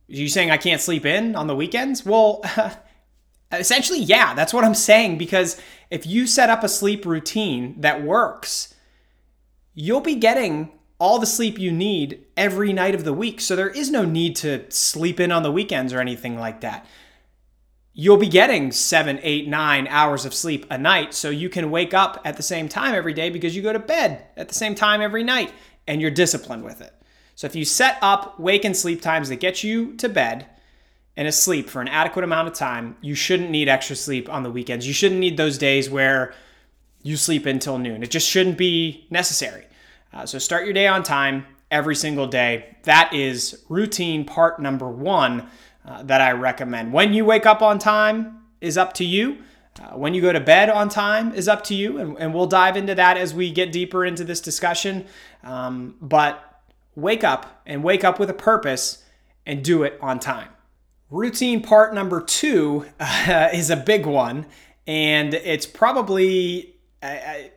You 0.07 0.29
saying 0.29 0.51
I 0.51 0.59
can't 0.59 0.81
sleep 0.81 1.07
in 1.07 1.35
on 1.35 1.47
the 1.47 1.57
weekends? 1.57 2.05
Well, 2.05 2.43
essentially, 3.53 4.01
yeah, 4.01 4.35
that's 4.35 4.53
what 4.53 4.65
I'm 4.65 4.75
saying 4.75 5.19
because 5.19 5.61
if 5.91 6.07
you 6.07 6.27
set 6.27 6.51
up 6.51 6.63
a 6.63 6.69
sleep 6.69 7.07
routine 7.07 7.81
that 7.81 8.03
works, 8.03 8.74
you'll 9.75 10.01
be 10.01 10.15
getting 10.15 10.73
all 10.99 11.19
the 11.19 11.27
sleep 11.27 11.59
you 11.59 11.73
need 11.73 12.25
every 12.37 12.73
night 12.73 12.95
of 12.95 13.05
the 13.05 13.13
week. 13.13 13.41
So 13.41 13.57
there 13.57 13.69
is 13.69 13.91
no 13.91 14.05
need 14.05 14.37
to 14.37 14.71
sleep 14.71 15.21
in 15.21 15.33
on 15.33 15.43
the 15.43 15.53
weekends 15.53 15.93
or 15.93 16.01
anything 16.01 16.39
like 16.39 16.61
that. 16.61 16.87
You'll 17.93 18.17
be 18.17 18.29
getting 18.29 18.73
seven, 18.73 19.21
eight, 19.23 19.47
nine 19.47 19.87
hours 19.89 20.25
of 20.25 20.35
sleep 20.35 20.67
a 20.71 20.79
night. 20.79 21.15
So 21.15 21.31
you 21.31 21.49
can 21.49 21.71
wake 21.71 21.95
up 21.95 22.21
at 22.25 22.37
the 22.37 22.43
same 22.43 22.69
time 22.69 22.95
every 22.95 23.13
day 23.13 23.31
because 23.31 23.55
you 23.55 23.63
go 23.63 23.73
to 23.73 23.79
bed 23.79 24.27
at 24.37 24.49
the 24.49 24.55
same 24.55 24.75
time 24.75 25.01
every 25.01 25.23
night 25.23 25.53
and 25.87 26.01
you're 26.01 26.11
disciplined 26.11 26.65
with 26.65 26.81
it. 26.81 26.93
So 27.35 27.47
if 27.47 27.57
you 27.57 27.65
set 27.65 27.99
up 28.01 28.39
wake 28.39 28.65
and 28.65 28.77
sleep 28.77 29.03
times 29.03 29.29
that 29.29 29.37
get 29.37 29.65
you 29.65 29.95
to 29.97 30.09
bed 30.09 30.47
and 31.17 31.29
asleep 31.29 31.69
for 31.69 31.81
an 31.81 31.89
adequate 31.89 32.25
amount 32.25 32.49
of 32.49 32.55
time, 32.55 32.97
you 33.01 33.15
shouldn't 33.15 33.51
need 33.51 33.69
extra 33.69 33.97
sleep 33.97 34.29
on 34.29 34.43
the 34.43 34.51
weekends. 34.51 34.87
You 34.87 34.93
shouldn't 34.93 35.21
need 35.21 35.37
those 35.37 35.59
days 35.59 35.91
where 35.91 36.35
you 37.05 37.17
sleep 37.17 37.47
until 37.47 37.79
noon. 37.79 38.03
It 38.03 38.11
just 38.11 38.29
shouldn't 38.29 38.59
be 38.59 39.07
necessary. 39.11 39.67
Uh, 40.13 40.27
so 40.27 40.39
start 40.39 40.65
your 40.65 40.75
day 40.75 40.89
on 40.89 41.05
time 41.05 41.47
every 41.71 41.95
single 41.95 42.27
day. 42.27 42.77
That 42.85 43.13
is 43.13 43.65
routine 43.69 44.25
part 44.25 44.61
number 44.61 44.89
one 44.89 45.49
uh, 45.85 46.03
that 46.05 46.21
I 46.21 46.33
recommend. 46.33 46.93
When 46.93 47.13
you 47.15 47.25
wake 47.25 47.47
up 47.47 47.63
on 47.63 47.79
time 47.79 48.41
is 48.61 48.79
up 48.79 48.95
to 48.95 49.05
you. 49.05 49.39
Uh, 49.79 49.97
when 49.99 50.15
you 50.15 50.23
go 50.23 50.33
to 50.33 50.41
bed 50.41 50.71
on 50.71 50.89
time 50.89 51.35
is 51.35 51.49
up 51.49 51.65
to 51.65 51.75
you, 51.75 51.99
and, 51.99 52.17
and, 52.19 52.33
we'll 52.33 52.47
dive 52.47 52.77
into 52.77 52.95
that 52.95 53.17
as 53.17 53.35
we 53.35 53.51
get 53.51 53.73
deeper 53.73 54.05
into 54.05 54.23
this 54.23 54.41
discussion. 54.41 55.05
Um, 55.43 55.97
but 56.01 56.63
wake 56.95 57.25
up 57.25 57.61
and 57.67 57.83
wake 57.83 58.05
up 58.05 58.21
with 58.21 58.31
a 58.31 58.35
purpose 58.35 59.03
and 59.45 59.65
do 59.65 59.83
it 59.83 59.99
on 60.01 60.21
time. 60.21 60.49
Routine 61.11 61.61
part 61.61 61.93
number 61.93 62.21
two 62.21 62.87
uh, 63.01 63.49
is 63.53 63.69
a 63.69 63.77
big 63.77 64.07
one, 64.07 64.47
and 64.87 65.35
it's 65.35 65.67
probably 65.67 66.74
I, 67.07 67.51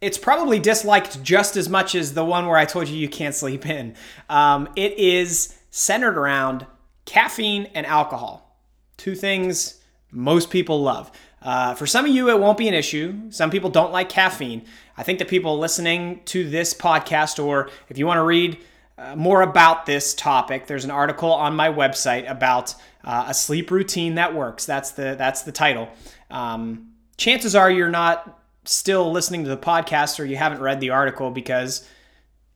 it's 0.00 0.18
probably 0.18 0.58
disliked 0.58 1.22
just 1.22 1.56
as 1.56 1.68
much 1.68 1.94
as 1.94 2.14
the 2.14 2.24
one 2.24 2.46
where 2.46 2.56
I 2.56 2.64
told 2.64 2.88
you 2.88 2.96
you 2.96 3.08
can't 3.08 3.34
sleep 3.34 3.66
in. 3.66 3.94
Um, 4.28 4.68
it 4.76 4.98
is 4.98 5.56
centered 5.70 6.16
around 6.16 6.66
caffeine 7.04 7.70
and 7.74 7.86
alcohol. 7.86 8.56
Two 8.96 9.14
things 9.14 9.80
most 10.10 10.50
people 10.50 10.82
love. 10.82 11.10
Uh, 11.40 11.74
for 11.74 11.86
some 11.86 12.04
of 12.04 12.10
you, 12.10 12.30
it 12.30 12.38
won't 12.38 12.58
be 12.58 12.68
an 12.68 12.74
issue. 12.74 13.30
Some 13.30 13.50
people 13.50 13.70
don't 13.70 13.92
like 13.92 14.08
caffeine. 14.08 14.64
I 14.96 15.02
think 15.02 15.18
that 15.20 15.28
people 15.28 15.58
listening 15.58 16.22
to 16.26 16.48
this 16.48 16.74
podcast, 16.74 17.42
or 17.42 17.70
if 17.88 17.98
you 17.98 18.06
want 18.06 18.18
to 18.18 18.24
read 18.24 18.58
uh, 18.96 19.14
more 19.14 19.42
about 19.42 19.86
this 19.86 20.14
topic, 20.14 20.66
there's 20.66 20.84
an 20.84 20.90
article 20.90 21.32
on 21.32 21.54
my 21.54 21.68
website 21.68 22.28
about 22.28 22.74
uh, 23.04 23.26
a 23.28 23.34
sleep 23.34 23.70
routine 23.70 24.16
that 24.16 24.34
works. 24.34 24.66
That's 24.66 24.90
the 24.92 25.14
that's 25.16 25.42
the 25.42 25.52
title. 25.52 25.88
Um, 26.30 26.88
chances 27.16 27.54
are 27.54 27.70
you're 27.70 27.88
not 27.88 28.37
still 28.68 29.10
listening 29.10 29.44
to 29.44 29.50
the 29.50 29.56
podcast 29.56 30.20
or 30.20 30.24
you 30.24 30.36
haven't 30.36 30.60
read 30.60 30.78
the 30.80 30.90
article 30.90 31.30
because 31.30 31.88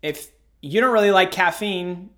if 0.03 0.31
you 0.61 0.81
don't 0.81 0.93
really 0.93 1.11
like 1.11 1.31
caffeine, 1.31 2.11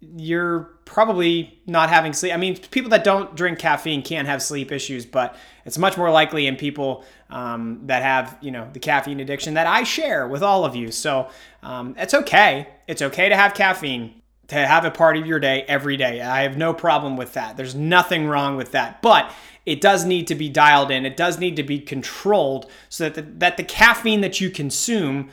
you're 0.00 0.78
probably 0.84 1.60
not 1.66 1.90
having 1.90 2.12
sleep. 2.12 2.32
I 2.32 2.36
mean, 2.36 2.56
people 2.56 2.90
that 2.90 3.04
don't 3.04 3.34
drink 3.36 3.58
caffeine 3.58 4.02
can't 4.02 4.26
have 4.28 4.42
sleep 4.42 4.72
issues, 4.72 5.04
but 5.04 5.36
it's 5.66 5.76
much 5.76 5.98
more 5.98 6.10
likely 6.10 6.46
in 6.46 6.56
people 6.56 7.04
um, 7.28 7.80
that 7.86 8.02
have, 8.02 8.38
you 8.40 8.50
know, 8.50 8.68
the 8.72 8.78
caffeine 8.78 9.20
addiction 9.20 9.54
that 9.54 9.66
I 9.66 9.82
share 9.82 10.26
with 10.26 10.42
all 10.42 10.64
of 10.64 10.74
you. 10.74 10.90
So 10.90 11.28
um, 11.62 11.94
it's 11.98 12.14
okay. 12.14 12.68
It's 12.86 13.02
okay 13.02 13.28
to 13.28 13.36
have 13.36 13.54
caffeine, 13.54 14.22
to 14.48 14.54
have 14.56 14.84
a 14.84 14.90
part 14.90 15.16
of 15.16 15.26
your 15.26 15.38
day 15.38 15.64
every 15.68 15.96
day. 15.96 16.20
I 16.20 16.42
have 16.42 16.56
no 16.56 16.74
problem 16.74 17.16
with 17.16 17.34
that. 17.34 17.56
There's 17.56 17.74
nothing 17.74 18.26
wrong 18.26 18.56
with 18.56 18.72
that. 18.72 19.02
But 19.02 19.32
it 19.66 19.80
does 19.80 20.04
need 20.04 20.26
to 20.28 20.34
be 20.34 20.48
dialed 20.48 20.90
in. 20.90 21.04
It 21.04 21.16
does 21.16 21.38
need 21.38 21.56
to 21.56 21.62
be 21.62 21.78
controlled 21.78 22.70
so 22.88 23.08
that 23.08 23.14
the, 23.14 23.22
that 23.38 23.56
the 23.58 23.64
caffeine 23.64 24.22
that 24.22 24.40
you 24.40 24.50
consume 24.50 25.28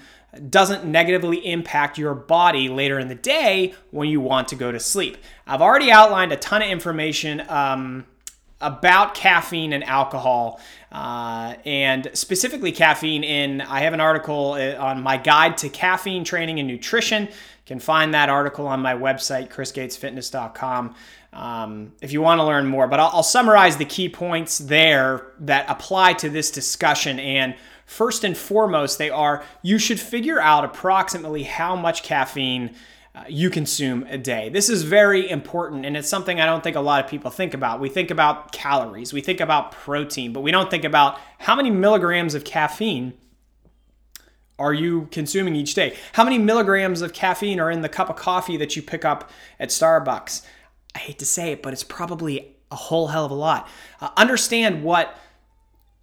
doesn't 0.50 0.84
negatively 0.84 1.38
impact 1.50 1.98
your 1.98 2.14
body 2.14 2.68
later 2.68 3.00
in 3.00 3.08
the 3.08 3.16
day 3.16 3.74
when 3.92 4.10
you 4.10 4.20
want 4.20 4.50
to 4.50 4.56
go 4.56 4.72
to 4.72 4.80
sleep. 4.80 5.18
I've 5.48 5.62
already 5.62 5.92
outlined 5.92 6.34
a 6.34 6.38
ton 6.38 6.62
of 6.62 6.68
information 6.68 7.42
um, 7.48 8.06
about 8.60 9.16
caffeine 9.16 9.74
and 9.74 9.84
alcohol, 9.84 10.60
uh, 10.92 11.56
and 11.66 12.10
specifically 12.14 12.72
caffeine. 12.72 13.24
In 13.24 13.62
I 13.62 13.82
have 13.82 13.94
an 13.94 14.02
article 14.02 14.54
uh, 14.54 14.76
on 14.76 15.02
my 15.02 15.18
guide 15.18 15.58
to 15.60 15.70
caffeine 15.70 16.24
training 16.24 16.60
and 16.60 16.68
nutrition. 16.68 17.30
Can 17.66 17.80
find 17.80 18.14
that 18.14 18.30
article 18.30 18.68
on 18.68 18.80
my 18.80 18.94
website, 18.94 19.50
chrisgatesfitness.com. 19.50 20.96
Um, 21.34 21.94
if 22.02 22.14
you 22.14 22.22
want 22.22 22.40
to 22.40 22.46
learn 22.46 22.68
more, 22.68 22.88
but 22.88 23.00
I'll, 23.00 23.10
I'll 23.12 23.24
summarize 23.24 23.78
the 23.78 23.86
key 23.86 24.08
points 24.08 24.60
there 24.60 25.26
that 25.40 25.66
apply 25.70 26.14
to 26.14 26.30
this 26.30 26.52
discussion 26.52 27.20
and 27.20 27.56
First 27.86 28.24
and 28.24 28.36
foremost, 28.36 28.98
they 28.98 29.10
are 29.10 29.44
you 29.62 29.78
should 29.78 30.00
figure 30.00 30.40
out 30.40 30.66
approximately 30.66 31.44
how 31.44 31.76
much 31.76 32.02
caffeine 32.02 32.76
uh, 33.14 33.24
you 33.30 33.50
consume 33.50 34.06
a 34.10 34.18
day. 34.18 34.50
This 34.50 34.70
is 34.70 34.84
very 34.84 35.30
important, 35.30 35.86
and 35.86 35.96
it's 35.96 36.10
something 36.10 36.42
I 36.42 36.48
don't 36.48 36.64
think 36.64 36.76
a 36.76 36.82
lot 36.82 37.04
of 37.04 37.10
people 37.10 37.30
think 37.30 37.54
about. 37.54 37.80
We 37.80 37.90
think 37.90 38.10
about 38.10 38.52
calories, 38.52 39.14
we 39.14 39.22
think 39.22 39.40
about 39.40 39.72
protein, 39.72 40.34
but 40.34 40.42
we 40.42 40.52
don't 40.52 40.72
think 40.72 40.84
about 40.84 41.20
how 41.38 41.56
many 41.56 41.70
milligrams 41.70 42.34
of 42.34 42.44
caffeine 42.44 43.14
are 44.58 44.74
you 44.74 45.08
consuming 45.12 45.56
each 45.56 45.74
day? 45.74 45.96
How 46.14 46.24
many 46.24 46.38
milligrams 46.38 47.02
of 47.02 47.14
caffeine 47.14 47.60
are 47.60 47.70
in 47.70 47.82
the 47.82 47.90
cup 47.90 48.10
of 48.10 48.16
coffee 48.16 48.58
that 48.58 48.76
you 48.76 48.82
pick 48.82 49.04
up 49.04 49.30
at 49.60 49.70
Starbucks? 49.70 50.46
I 50.94 51.00
hate 51.00 51.20
to 51.20 51.26
say 51.26 51.52
it, 51.52 51.62
but 51.62 51.74
it's 51.74 51.84
probably 51.84 52.56
a 52.72 52.76
whole 52.76 53.08
hell 53.08 53.26
of 53.26 53.32
a 53.32 53.36
lot. 53.36 53.68
Uh, 54.00 54.10
understand 54.16 54.84
what 54.84 55.18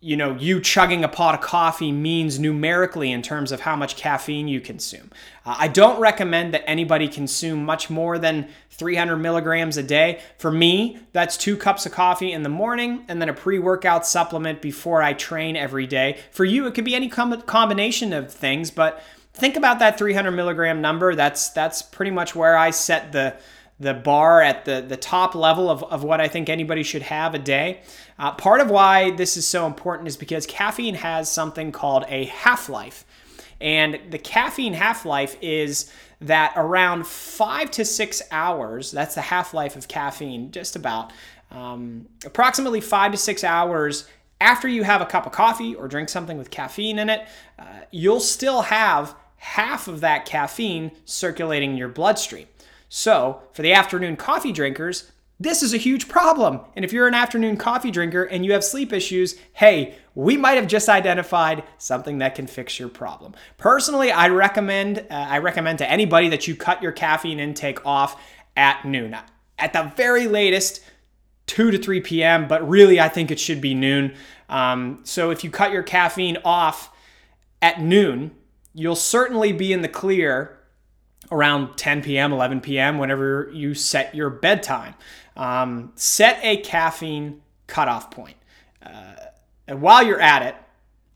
you 0.04 0.16
know, 0.16 0.34
you 0.34 0.60
chugging 0.60 1.04
a 1.04 1.08
pot 1.08 1.36
of 1.36 1.40
coffee 1.40 1.92
means 1.92 2.36
numerically 2.36 3.12
in 3.12 3.22
terms 3.22 3.52
of 3.52 3.60
how 3.60 3.76
much 3.76 3.94
caffeine 3.94 4.48
you 4.48 4.60
consume. 4.60 5.12
Uh, 5.46 5.54
I 5.56 5.68
don't 5.68 6.00
recommend 6.00 6.52
that 6.54 6.68
anybody 6.68 7.06
consume 7.06 7.64
much 7.64 7.88
more 7.88 8.18
than 8.18 8.48
300 8.70 9.16
milligrams 9.18 9.76
a 9.76 9.82
day. 9.84 10.20
For 10.38 10.50
me, 10.50 10.98
that's 11.12 11.36
two 11.36 11.56
cups 11.56 11.86
of 11.86 11.92
coffee 11.92 12.32
in 12.32 12.42
the 12.42 12.48
morning 12.48 13.04
and 13.06 13.22
then 13.22 13.28
a 13.28 13.32
pre 13.32 13.60
workout 13.60 14.04
supplement 14.04 14.60
before 14.60 15.04
I 15.04 15.12
train 15.12 15.56
every 15.56 15.86
day. 15.86 16.18
For 16.32 16.44
you, 16.44 16.66
it 16.66 16.74
could 16.74 16.84
be 16.84 16.96
any 16.96 17.08
com- 17.08 17.40
combination 17.42 18.12
of 18.12 18.32
things, 18.32 18.72
but 18.72 19.00
think 19.34 19.56
about 19.56 19.78
that 19.78 19.98
300 19.98 20.32
milligram 20.32 20.80
number. 20.80 21.14
That's 21.14 21.50
that's 21.50 21.80
pretty 21.80 22.10
much 22.10 22.34
where 22.34 22.56
I 22.56 22.70
set 22.70 23.12
the 23.12 23.36
the 23.82 23.94
bar 23.94 24.40
at 24.40 24.64
the, 24.64 24.84
the 24.86 24.96
top 24.96 25.34
level 25.34 25.68
of, 25.68 25.82
of 25.84 26.04
what 26.04 26.20
I 26.20 26.28
think 26.28 26.48
anybody 26.48 26.84
should 26.84 27.02
have 27.02 27.34
a 27.34 27.38
day. 27.38 27.80
Uh, 28.18 28.32
part 28.32 28.60
of 28.60 28.70
why 28.70 29.10
this 29.10 29.36
is 29.36 29.46
so 29.46 29.66
important 29.66 30.08
is 30.08 30.16
because 30.16 30.46
caffeine 30.46 30.94
has 30.94 31.30
something 31.30 31.72
called 31.72 32.04
a 32.08 32.26
half 32.26 32.68
life. 32.68 33.04
And 33.60 33.98
the 34.10 34.18
caffeine 34.18 34.74
half 34.74 35.04
life 35.04 35.36
is 35.42 35.92
that 36.20 36.52
around 36.56 37.06
five 37.06 37.70
to 37.72 37.84
six 37.84 38.22
hours, 38.30 38.92
that's 38.92 39.16
the 39.16 39.20
half 39.20 39.52
life 39.52 39.74
of 39.74 39.88
caffeine, 39.88 40.52
just 40.52 40.76
about, 40.76 41.12
um, 41.50 42.06
approximately 42.24 42.80
five 42.80 43.10
to 43.12 43.18
six 43.18 43.42
hours 43.42 44.06
after 44.40 44.68
you 44.68 44.84
have 44.84 45.00
a 45.00 45.06
cup 45.06 45.26
of 45.26 45.32
coffee 45.32 45.74
or 45.74 45.88
drink 45.88 46.08
something 46.08 46.38
with 46.38 46.50
caffeine 46.50 46.98
in 46.98 47.10
it, 47.10 47.26
uh, 47.58 47.64
you'll 47.90 48.20
still 48.20 48.62
have 48.62 49.14
half 49.36 49.88
of 49.88 50.00
that 50.00 50.24
caffeine 50.24 50.92
circulating 51.04 51.72
in 51.72 51.76
your 51.76 51.88
bloodstream. 51.88 52.46
So, 52.94 53.40
for 53.52 53.62
the 53.62 53.72
afternoon 53.72 54.16
coffee 54.16 54.52
drinkers, 54.52 55.10
this 55.40 55.62
is 55.62 55.72
a 55.72 55.78
huge 55.78 56.08
problem. 56.08 56.60
And 56.76 56.84
if 56.84 56.92
you're 56.92 57.08
an 57.08 57.14
afternoon 57.14 57.56
coffee 57.56 57.90
drinker 57.90 58.24
and 58.24 58.44
you 58.44 58.52
have 58.52 58.62
sleep 58.62 58.92
issues, 58.92 59.34
hey, 59.54 59.94
we 60.14 60.36
might 60.36 60.58
have 60.58 60.66
just 60.66 60.90
identified 60.90 61.64
something 61.78 62.18
that 62.18 62.34
can 62.34 62.46
fix 62.46 62.78
your 62.78 62.90
problem. 62.90 63.32
Personally, 63.56 64.12
I 64.12 64.28
recommend 64.28 65.06
uh, 65.10 65.14
I 65.14 65.38
recommend 65.38 65.78
to 65.78 65.90
anybody 65.90 66.28
that 66.28 66.46
you 66.46 66.54
cut 66.54 66.82
your 66.82 66.92
caffeine 66.92 67.40
intake 67.40 67.78
off 67.86 68.22
at 68.58 68.84
noon. 68.84 69.16
At 69.58 69.72
the 69.72 69.90
very 69.96 70.26
latest, 70.26 70.84
2 71.46 71.70
to 71.70 71.78
3 71.78 72.02
p.m., 72.02 72.46
but 72.46 72.68
really 72.68 73.00
I 73.00 73.08
think 73.08 73.30
it 73.30 73.40
should 73.40 73.62
be 73.62 73.72
noon. 73.72 74.14
Um, 74.50 75.00
so 75.04 75.30
if 75.30 75.42
you 75.42 75.50
cut 75.50 75.72
your 75.72 75.82
caffeine 75.82 76.36
off 76.44 76.94
at 77.62 77.80
noon, 77.80 78.32
you'll 78.74 78.96
certainly 78.96 79.50
be 79.50 79.72
in 79.72 79.80
the 79.80 79.88
clear 79.88 80.58
around 81.32 81.76
10 81.76 82.02
p.m., 82.02 82.32
11 82.32 82.60
p.m., 82.60 82.98
whenever 82.98 83.50
you 83.52 83.74
set 83.74 84.14
your 84.14 84.30
bedtime. 84.30 84.94
Um, 85.36 85.92
set 85.96 86.38
a 86.42 86.58
caffeine 86.58 87.40
cutoff 87.66 88.10
point. 88.10 88.36
Uh, 88.84 89.14
and 89.66 89.80
while 89.80 90.02
you're 90.02 90.20
at 90.20 90.42
it, 90.42 90.54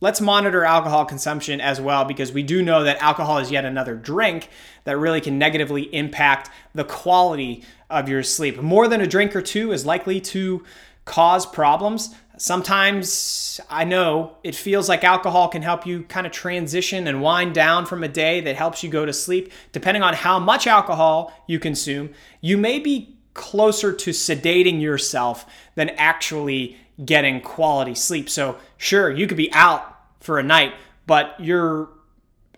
let's 0.00 0.20
monitor 0.20 0.64
alcohol 0.64 1.04
consumption 1.04 1.60
as 1.60 1.80
well 1.80 2.04
because 2.04 2.32
we 2.32 2.42
do 2.42 2.62
know 2.62 2.82
that 2.84 3.00
alcohol 3.02 3.38
is 3.38 3.50
yet 3.50 3.64
another 3.64 3.94
drink 3.94 4.48
that 4.84 4.96
really 4.98 5.20
can 5.20 5.38
negatively 5.38 5.82
impact 5.94 6.50
the 6.74 6.84
quality 6.84 7.62
of 7.90 8.08
your 8.08 8.22
sleep. 8.22 8.60
More 8.60 8.88
than 8.88 9.02
a 9.02 9.06
drink 9.06 9.36
or 9.36 9.42
two 9.42 9.70
is 9.70 9.84
likely 9.84 10.20
to 10.20 10.64
cause 11.04 11.44
problems. 11.46 12.14
Sometimes 12.38 13.60
I 13.70 13.84
know 13.84 14.36
it 14.44 14.54
feels 14.54 14.88
like 14.88 15.04
alcohol 15.04 15.48
can 15.48 15.62
help 15.62 15.86
you 15.86 16.02
kind 16.02 16.26
of 16.26 16.32
transition 16.32 17.06
and 17.06 17.22
wind 17.22 17.54
down 17.54 17.86
from 17.86 18.04
a 18.04 18.08
day 18.08 18.40
that 18.42 18.56
helps 18.56 18.82
you 18.82 18.90
go 18.90 19.06
to 19.06 19.12
sleep. 19.12 19.52
Depending 19.72 20.02
on 20.02 20.14
how 20.14 20.38
much 20.38 20.66
alcohol 20.66 21.32
you 21.46 21.58
consume, 21.58 22.10
you 22.40 22.58
may 22.58 22.78
be 22.78 23.16
closer 23.32 23.92
to 23.92 24.10
sedating 24.10 24.80
yourself 24.80 25.46
than 25.74 25.90
actually 25.90 26.76
getting 27.04 27.40
quality 27.40 27.94
sleep. 27.94 28.28
So, 28.28 28.58
sure, 28.76 29.10
you 29.10 29.26
could 29.26 29.36
be 29.36 29.52
out 29.52 29.96
for 30.20 30.38
a 30.38 30.42
night, 30.42 30.74
but 31.06 31.36
you're 31.38 31.88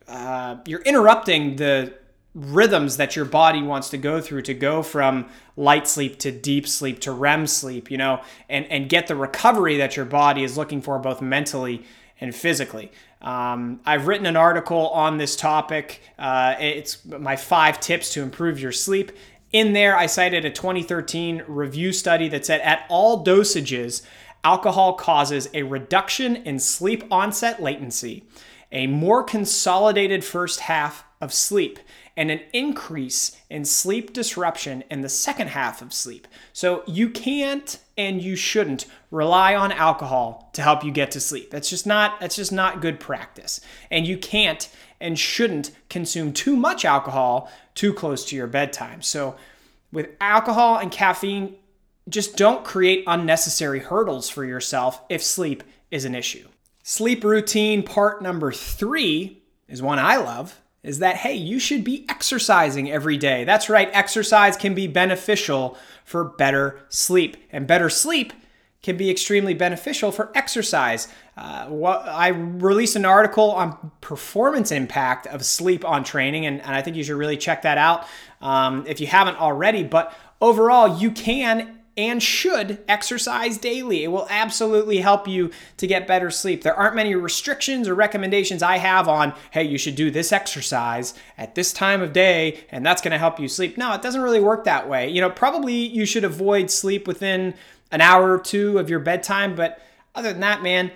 uh, 0.09 0.57
you're 0.65 0.83
interrupting 0.83 1.57
the 1.57 1.93
rhythms 2.39 2.97
that 2.99 3.17
your 3.17 3.25
body 3.25 3.61
wants 3.61 3.91
to 3.91 3.99
go 3.99 4.21
through 4.21 4.43
to 4.43 4.55
go 4.55 4.83
from 4.83 5.27
light 5.57 5.89
sleep 5.89 6.19
to 6.21 6.31
deep 6.31 6.69
sleep 6.69 7.01
to 7.01 7.11
REM 7.11 7.47
sleep, 7.47 7.91
you 7.91 7.99
know, 7.99 8.23
and, 8.49 8.65
and 8.67 8.89
get 8.89 9.09
the 9.09 9.17
recovery 9.17 9.77
that 9.77 9.97
your 9.97 10.05
body 10.05 10.45
is 10.45 10.57
looking 10.57 10.81
for 10.81 10.99
both 10.99 11.21
mentally 11.21 11.85
and 12.21 12.35
physically. 12.35 12.93
Um, 13.21 13.81
I've 13.85 14.07
written 14.07 14.27
an 14.27 14.37
article 14.37 14.89
on 14.91 15.19
this 15.19 15.35
topic. 15.35 16.01
Uh, 16.19 16.55
it's 16.61 17.05
my 17.05 17.35
five 17.35 17.81
tips 17.81 18.13
to 18.13 18.23
improve 18.23 18.61
your 18.61 18.73
sleep. 18.73 19.13
In 19.53 19.73
there, 19.73 19.97
I 19.97 20.07
cited 20.07 20.45
a 20.45 20.51
2013 20.51 21.43
review 21.49 21.93
study 21.93 22.29
that 22.29 22.47
said 22.47 22.61
at 22.61 22.85
all 22.89 23.25
dosages, 23.25 24.03
alcohol 24.45 24.93
causes 24.93 25.49
a 25.55 25.63
reduction 25.65 26.37
in 26.37 26.61
sleep 26.61 27.03
onset 27.11 27.61
latency, 27.61 28.25
a 28.73 28.87
more 28.87 29.23
consolidated 29.23 30.25
first 30.25 30.61
half 30.61 31.05
of 31.21 31.33
sleep, 31.33 31.79
and 32.17 32.33
an 32.33 32.41
increase 32.53 33.41
in 33.49 33.65
sleep 33.65 34.13
disruption 34.13 34.83
in 34.91 35.03
the 35.03 35.09
second 35.09 35.49
half 35.49 35.81
of 35.81 35.93
sleep. 35.93 36.27
So 36.53 36.83
you 36.87 37.11
can't 37.11 37.79
and 37.97 38.21
you 38.21 38.35
shouldn't 38.35 38.87
rely 39.11 39.55
on 39.55 39.71
alcohol 39.71 40.51
to 40.55 40.63
help 40.63 40.83
you 40.83 40.91
get 40.91 41.13
to 41.13 41.21
sleep. 41.21 41.51
That's 41.51 41.71
just 41.71 41.87
not 41.87 42.21
that's 42.21 42.35
just 42.37 42.51
not 42.51 42.81
good 42.81 42.99
practice. 42.99 43.61
And 43.91 44.07
you 44.07 44.19
can't 44.19 44.69
and 45.01 45.17
shouldn't 45.17 45.71
consume 45.89 46.33
too 46.33 46.57
much 46.57 46.85
alcohol 46.85 47.51
too 47.77 47.95
close 47.95 48.25
to 48.27 48.37
your 48.37 48.49
bedtime. 48.49 49.01
So 49.01 49.37
with 49.93 50.09
alcohol 50.21 50.79
and 50.79 50.91
caffeine, 50.91 51.55
just 52.09 52.37
don't 52.37 52.65
create 52.65 53.05
unnecessary 53.07 53.79
hurdles 53.79 54.29
for 54.29 54.45
yourself 54.45 55.03
if 55.09 55.23
sleep 55.23 55.63
is 55.91 56.05
an 56.05 56.17
issue. 56.17 56.49
Sleep 56.91 57.23
routine 57.23 57.83
part 57.83 58.23
number 58.23 58.51
3 58.51 59.43
is 59.69 59.83
one 59.83 59.99
I 59.99 60.17
love 60.17 60.59
is 60.83 61.01
that, 61.01 61.17
hey, 61.17 61.35
you 61.35 61.59
should 61.59 61.85
be 61.85 62.07
exercising 62.09 62.91
every 62.91 63.19
day. 63.19 63.45
That's 63.45 63.69
right, 63.69 63.91
exercise 63.93 64.57
can 64.57 64.75
be 64.75 64.87
beneficial 64.87 65.77
for 66.07 66.25
better 66.25 66.81
sleep. 66.89 67.37
And 67.53 67.67
better 67.67 67.91
sleep 67.91 68.33
can 68.83 68.97
be 68.97 69.11
extremely 69.11 69.53
beneficial 69.53 70.11
for 70.11 70.33
exercise. 70.35 71.09
Uh, 71.37 71.69
I 71.85 72.29
released 72.29 72.97
an 72.97 73.05
article 73.05 73.51
on 73.51 73.91
performance 74.01 74.73
impact 74.73 75.27
of 75.27 75.45
sleep 75.45 75.85
on 75.85 76.05
training, 76.05 76.47
and, 76.47 76.63
and 76.63 76.75
I 76.75 76.81
think 76.81 76.97
you 76.97 77.05
should 77.05 77.19
really 77.19 77.37
check 77.37 77.61
that 77.63 77.77
out 77.77 78.07
um, 78.41 78.87
if 78.87 78.99
you 78.99 79.09
haven't 79.09 79.39
already. 79.39 79.85
But 79.85 80.17
overall, 80.41 80.99
you 80.99 81.11
can 81.11 81.78
and 81.99 82.23
should 82.23 82.79
exercise 82.87 83.59
daily. 83.59 84.05
It 84.05 84.09
will 84.09 84.29
absolutely 84.31 84.99
help 84.99 85.27
you 85.27 85.51
to 85.79 85.87
get 85.87 86.07
better 86.07 86.31
sleep. 86.31 86.63
There 86.63 86.75
aren't 86.75 86.95
many 86.95 87.17
restrictions 87.17 87.89
or 87.89 87.95
recommendations 87.97 88.63
I 88.63 88.79
have 88.79 89.09
on, 89.09 89.35
hey, 89.51 89.65
you 89.65 89.79
should 89.79 89.97
do 89.97 90.09
this 90.09 90.33
exercise 90.33 91.13
at 91.37 91.57
this 91.57 91.73
time 91.73 92.01
of 92.01 92.13
day 92.13 92.61
and 92.71 92.87
that's 92.87 93.03
going 93.03 93.11
to 93.11 93.19
help 93.19 93.41
you 93.41 93.49
sleep. 93.49 93.77
No, 93.77 93.93
it 93.95 94.01
doesn't 94.01 94.21
really 94.21 94.41
work 94.41 94.63
that 94.65 94.89
way. 94.89 95.11
You 95.11 95.21
know, 95.21 95.29
probably 95.29 95.75
you 95.75 96.07
should 96.07 96.23
avoid 96.23 96.71
sleep 96.71 97.09
within 97.09 97.55
an 97.91 98.01
hour 98.01 98.33
or 98.33 98.39
two 98.39 98.79
of 98.79 98.89
your 98.89 99.01
bedtime, 99.01 99.57
but 99.57 99.83
other 100.15 100.31
than 100.31 100.41
that, 100.41 100.63
man, 100.63 100.93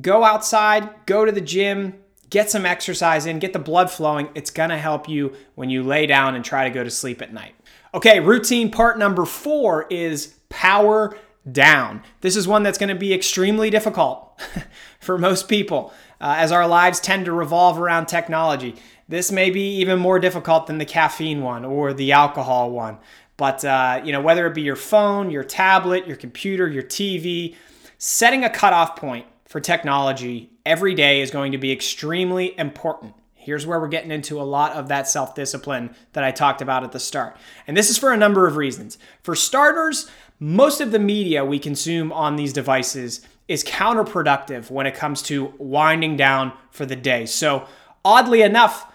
go 0.00 0.22
outside, 0.22 0.88
go 1.04 1.24
to 1.24 1.32
the 1.32 1.40
gym, 1.40 1.94
get 2.30 2.48
some 2.48 2.64
exercise 2.64 3.26
in, 3.26 3.40
get 3.40 3.52
the 3.52 3.58
blood 3.58 3.90
flowing. 3.90 4.28
It's 4.36 4.50
going 4.50 4.70
to 4.70 4.78
help 4.78 5.08
you 5.08 5.34
when 5.56 5.68
you 5.68 5.82
lay 5.82 6.06
down 6.06 6.36
and 6.36 6.44
try 6.44 6.62
to 6.62 6.70
go 6.70 6.84
to 6.84 6.90
sleep 6.90 7.20
at 7.22 7.32
night. 7.32 7.56
Okay, 7.94 8.20
routine 8.20 8.70
part 8.70 8.98
number 8.98 9.24
four 9.24 9.86
is 9.88 10.34
power 10.50 11.16
down. 11.50 12.02
This 12.20 12.36
is 12.36 12.46
one 12.46 12.62
that's 12.62 12.78
going 12.78 12.90
to 12.90 12.94
be 12.94 13.14
extremely 13.14 13.70
difficult 13.70 14.40
for 15.00 15.16
most 15.16 15.48
people 15.48 15.92
uh, 16.20 16.34
as 16.36 16.52
our 16.52 16.66
lives 16.66 17.00
tend 17.00 17.24
to 17.24 17.32
revolve 17.32 17.78
around 17.78 18.06
technology. 18.06 18.76
This 19.08 19.32
may 19.32 19.48
be 19.48 19.76
even 19.76 19.98
more 19.98 20.18
difficult 20.18 20.66
than 20.66 20.76
the 20.76 20.84
caffeine 20.84 21.40
one 21.42 21.64
or 21.64 21.94
the 21.94 22.12
alcohol 22.12 22.70
one. 22.70 22.98
But 23.38 23.64
uh, 23.64 24.02
you 24.04 24.12
know, 24.12 24.20
whether 24.20 24.46
it 24.46 24.54
be 24.54 24.62
your 24.62 24.76
phone, 24.76 25.30
your 25.30 25.44
tablet, 25.44 26.06
your 26.06 26.16
computer, 26.16 26.68
your 26.68 26.82
TV, 26.82 27.56
setting 27.96 28.44
a 28.44 28.50
cutoff 28.50 28.96
point 28.96 29.26
for 29.46 29.60
technology 29.60 30.50
every 30.66 30.94
day 30.94 31.22
is 31.22 31.30
going 31.30 31.52
to 31.52 31.58
be 31.58 31.72
extremely 31.72 32.58
important. 32.58 33.14
Here's 33.48 33.66
where 33.66 33.80
we're 33.80 33.88
getting 33.88 34.10
into 34.10 34.38
a 34.38 34.44
lot 34.44 34.72
of 34.72 34.88
that 34.88 35.08
self 35.08 35.34
discipline 35.34 35.96
that 36.12 36.22
I 36.22 36.32
talked 36.32 36.60
about 36.60 36.84
at 36.84 36.92
the 36.92 37.00
start. 37.00 37.34
And 37.66 37.74
this 37.74 37.88
is 37.88 37.96
for 37.96 38.12
a 38.12 38.16
number 38.18 38.46
of 38.46 38.56
reasons. 38.56 38.98
For 39.22 39.34
starters, 39.34 40.06
most 40.38 40.82
of 40.82 40.92
the 40.92 40.98
media 40.98 41.46
we 41.46 41.58
consume 41.58 42.12
on 42.12 42.36
these 42.36 42.52
devices 42.52 43.22
is 43.48 43.64
counterproductive 43.64 44.70
when 44.70 44.86
it 44.86 44.94
comes 44.94 45.22
to 45.22 45.54
winding 45.56 46.14
down 46.14 46.52
for 46.70 46.84
the 46.84 46.94
day. 46.94 47.24
So, 47.24 47.66
oddly 48.04 48.42
enough, 48.42 48.92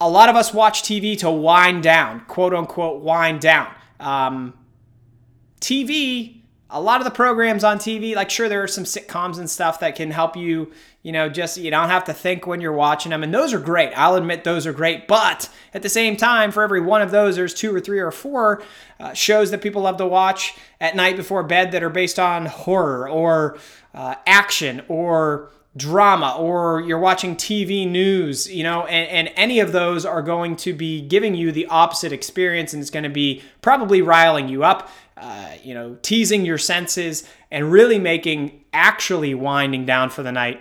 a 0.00 0.08
lot 0.08 0.28
of 0.28 0.36
us 0.36 0.54
watch 0.54 0.84
TV 0.84 1.18
to 1.18 1.28
wind 1.28 1.82
down, 1.82 2.20
quote 2.26 2.54
unquote, 2.54 3.02
wind 3.02 3.40
down. 3.40 3.74
Um, 3.98 4.54
TV 5.60 6.37
a 6.70 6.80
lot 6.80 7.00
of 7.00 7.04
the 7.04 7.10
programs 7.10 7.64
on 7.64 7.78
TV, 7.78 8.14
like 8.14 8.30
sure 8.30 8.48
there 8.48 8.62
are 8.62 8.68
some 8.68 8.84
sitcoms 8.84 9.38
and 9.38 9.48
stuff 9.48 9.80
that 9.80 9.96
can 9.96 10.10
help 10.10 10.36
you, 10.36 10.70
you 11.02 11.12
know, 11.12 11.28
just 11.28 11.56
you 11.56 11.70
don't 11.70 11.88
have 11.88 12.04
to 12.04 12.12
think 12.12 12.46
when 12.46 12.60
you're 12.60 12.72
watching 12.72 13.10
them, 13.10 13.22
and 13.22 13.32
those 13.32 13.54
are 13.54 13.60
great. 13.60 13.92
I'll 13.96 14.16
admit 14.16 14.44
those 14.44 14.66
are 14.66 14.72
great, 14.72 15.08
but 15.08 15.48
at 15.72 15.82
the 15.82 15.88
same 15.88 16.16
time, 16.16 16.52
for 16.52 16.62
every 16.62 16.80
one 16.80 17.00
of 17.00 17.10
those, 17.10 17.36
there's 17.36 17.54
two 17.54 17.74
or 17.74 17.80
three 17.80 18.00
or 18.00 18.10
four 18.10 18.62
uh, 19.00 19.14
shows 19.14 19.50
that 19.50 19.62
people 19.62 19.82
love 19.82 19.96
to 19.96 20.06
watch 20.06 20.56
at 20.80 20.94
night 20.94 21.16
before 21.16 21.42
bed 21.42 21.72
that 21.72 21.82
are 21.82 21.90
based 21.90 22.18
on 22.18 22.46
horror 22.46 23.08
or 23.08 23.58
uh, 23.94 24.16
action 24.26 24.82
or 24.88 25.50
drama 25.78 26.36
or 26.38 26.80
you're 26.80 26.98
watching 26.98 27.36
TV 27.36 27.88
news, 27.88 28.52
you 28.52 28.62
know, 28.62 28.84
and, 28.86 29.08
and, 29.08 29.34
any 29.36 29.60
of 29.60 29.72
those 29.72 30.04
are 30.04 30.20
going 30.20 30.56
to 30.56 30.72
be 30.72 31.00
giving 31.00 31.34
you 31.34 31.52
the 31.52 31.66
opposite 31.66 32.12
experience 32.12 32.72
and 32.72 32.80
it's 32.80 32.90
going 32.90 33.04
to 33.04 33.08
be 33.08 33.42
probably 33.62 34.02
riling 34.02 34.48
you 34.48 34.64
up, 34.64 34.90
uh, 35.16 35.52
you 35.62 35.72
know, 35.72 35.96
teasing 36.02 36.44
your 36.44 36.58
senses 36.58 37.28
and 37.50 37.70
really 37.70 37.98
making 37.98 38.64
actually 38.72 39.34
winding 39.34 39.86
down 39.86 40.10
for 40.10 40.22
the 40.22 40.32
night 40.32 40.60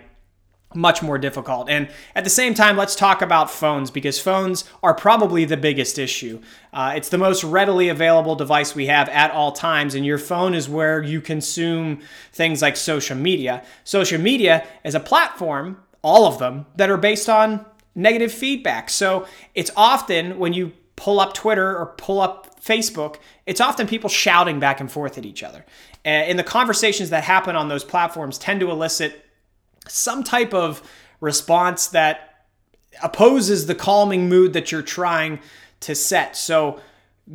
much 0.73 1.01
more 1.01 1.17
difficult. 1.17 1.69
And 1.69 1.89
at 2.13 2.23
the 2.23 2.29
same 2.29 2.53
time, 2.53 2.75
let's 2.75 2.95
talk 2.95 3.21
about 3.21 3.49
phones 3.49 3.89
because 3.89 4.19
phones 4.19 4.65
are 4.83 4.93
probably 4.93 5.45
the 5.45 5.57
biggest 5.57 5.97
issue. 5.97 6.41
Uh, 6.73 6.93
it's 6.95 7.09
the 7.09 7.17
most 7.17 7.43
readily 7.43 7.89
available 7.89 8.35
device 8.35 8.75
we 8.75 8.87
have 8.87 9.07
at 9.09 9.31
all 9.31 9.51
times, 9.51 9.95
and 9.95 10.05
your 10.05 10.17
phone 10.17 10.53
is 10.53 10.67
where 10.67 11.01
you 11.01 11.21
consume 11.21 11.99
things 12.33 12.61
like 12.61 12.75
social 12.75 13.15
media. 13.15 13.63
Social 13.83 14.19
media 14.19 14.67
is 14.83 14.93
a 14.93 14.99
platform, 14.99 15.81
all 16.01 16.25
of 16.25 16.37
them, 16.37 16.65
that 16.75 16.89
are 16.89 16.97
based 16.97 17.29
on 17.29 17.65
negative 17.95 18.31
feedback. 18.31 18.89
So 18.89 19.25
it's 19.55 19.71
often 19.75 20.37
when 20.37 20.53
you 20.53 20.73
pull 20.97 21.19
up 21.19 21.33
Twitter 21.33 21.77
or 21.77 21.93
pull 21.97 22.19
up 22.19 22.61
Facebook, 22.61 23.17
it's 23.45 23.61
often 23.61 23.87
people 23.87 24.09
shouting 24.09 24.59
back 24.59 24.81
and 24.81 24.91
forth 24.91 25.17
at 25.17 25.25
each 25.25 25.43
other. 25.43 25.65
And 26.03 26.37
the 26.37 26.43
conversations 26.43 27.09
that 27.09 27.23
happen 27.23 27.55
on 27.55 27.69
those 27.69 27.83
platforms 27.83 28.37
tend 28.37 28.59
to 28.61 28.71
elicit 28.71 29.26
some 29.89 30.23
type 30.23 30.53
of 30.53 30.81
response 31.19 31.87
that 31.87 32.45
opposes 33.01 33.65
the 33.65 33.75
calming 33.75 34.29
mood 34.29 34.53
that 34.53 34.71
you're 34.71 34.81
trying 34.81 35.39
to 35.81 35.95
set. 35.95 36.35
So, 36.35 36.79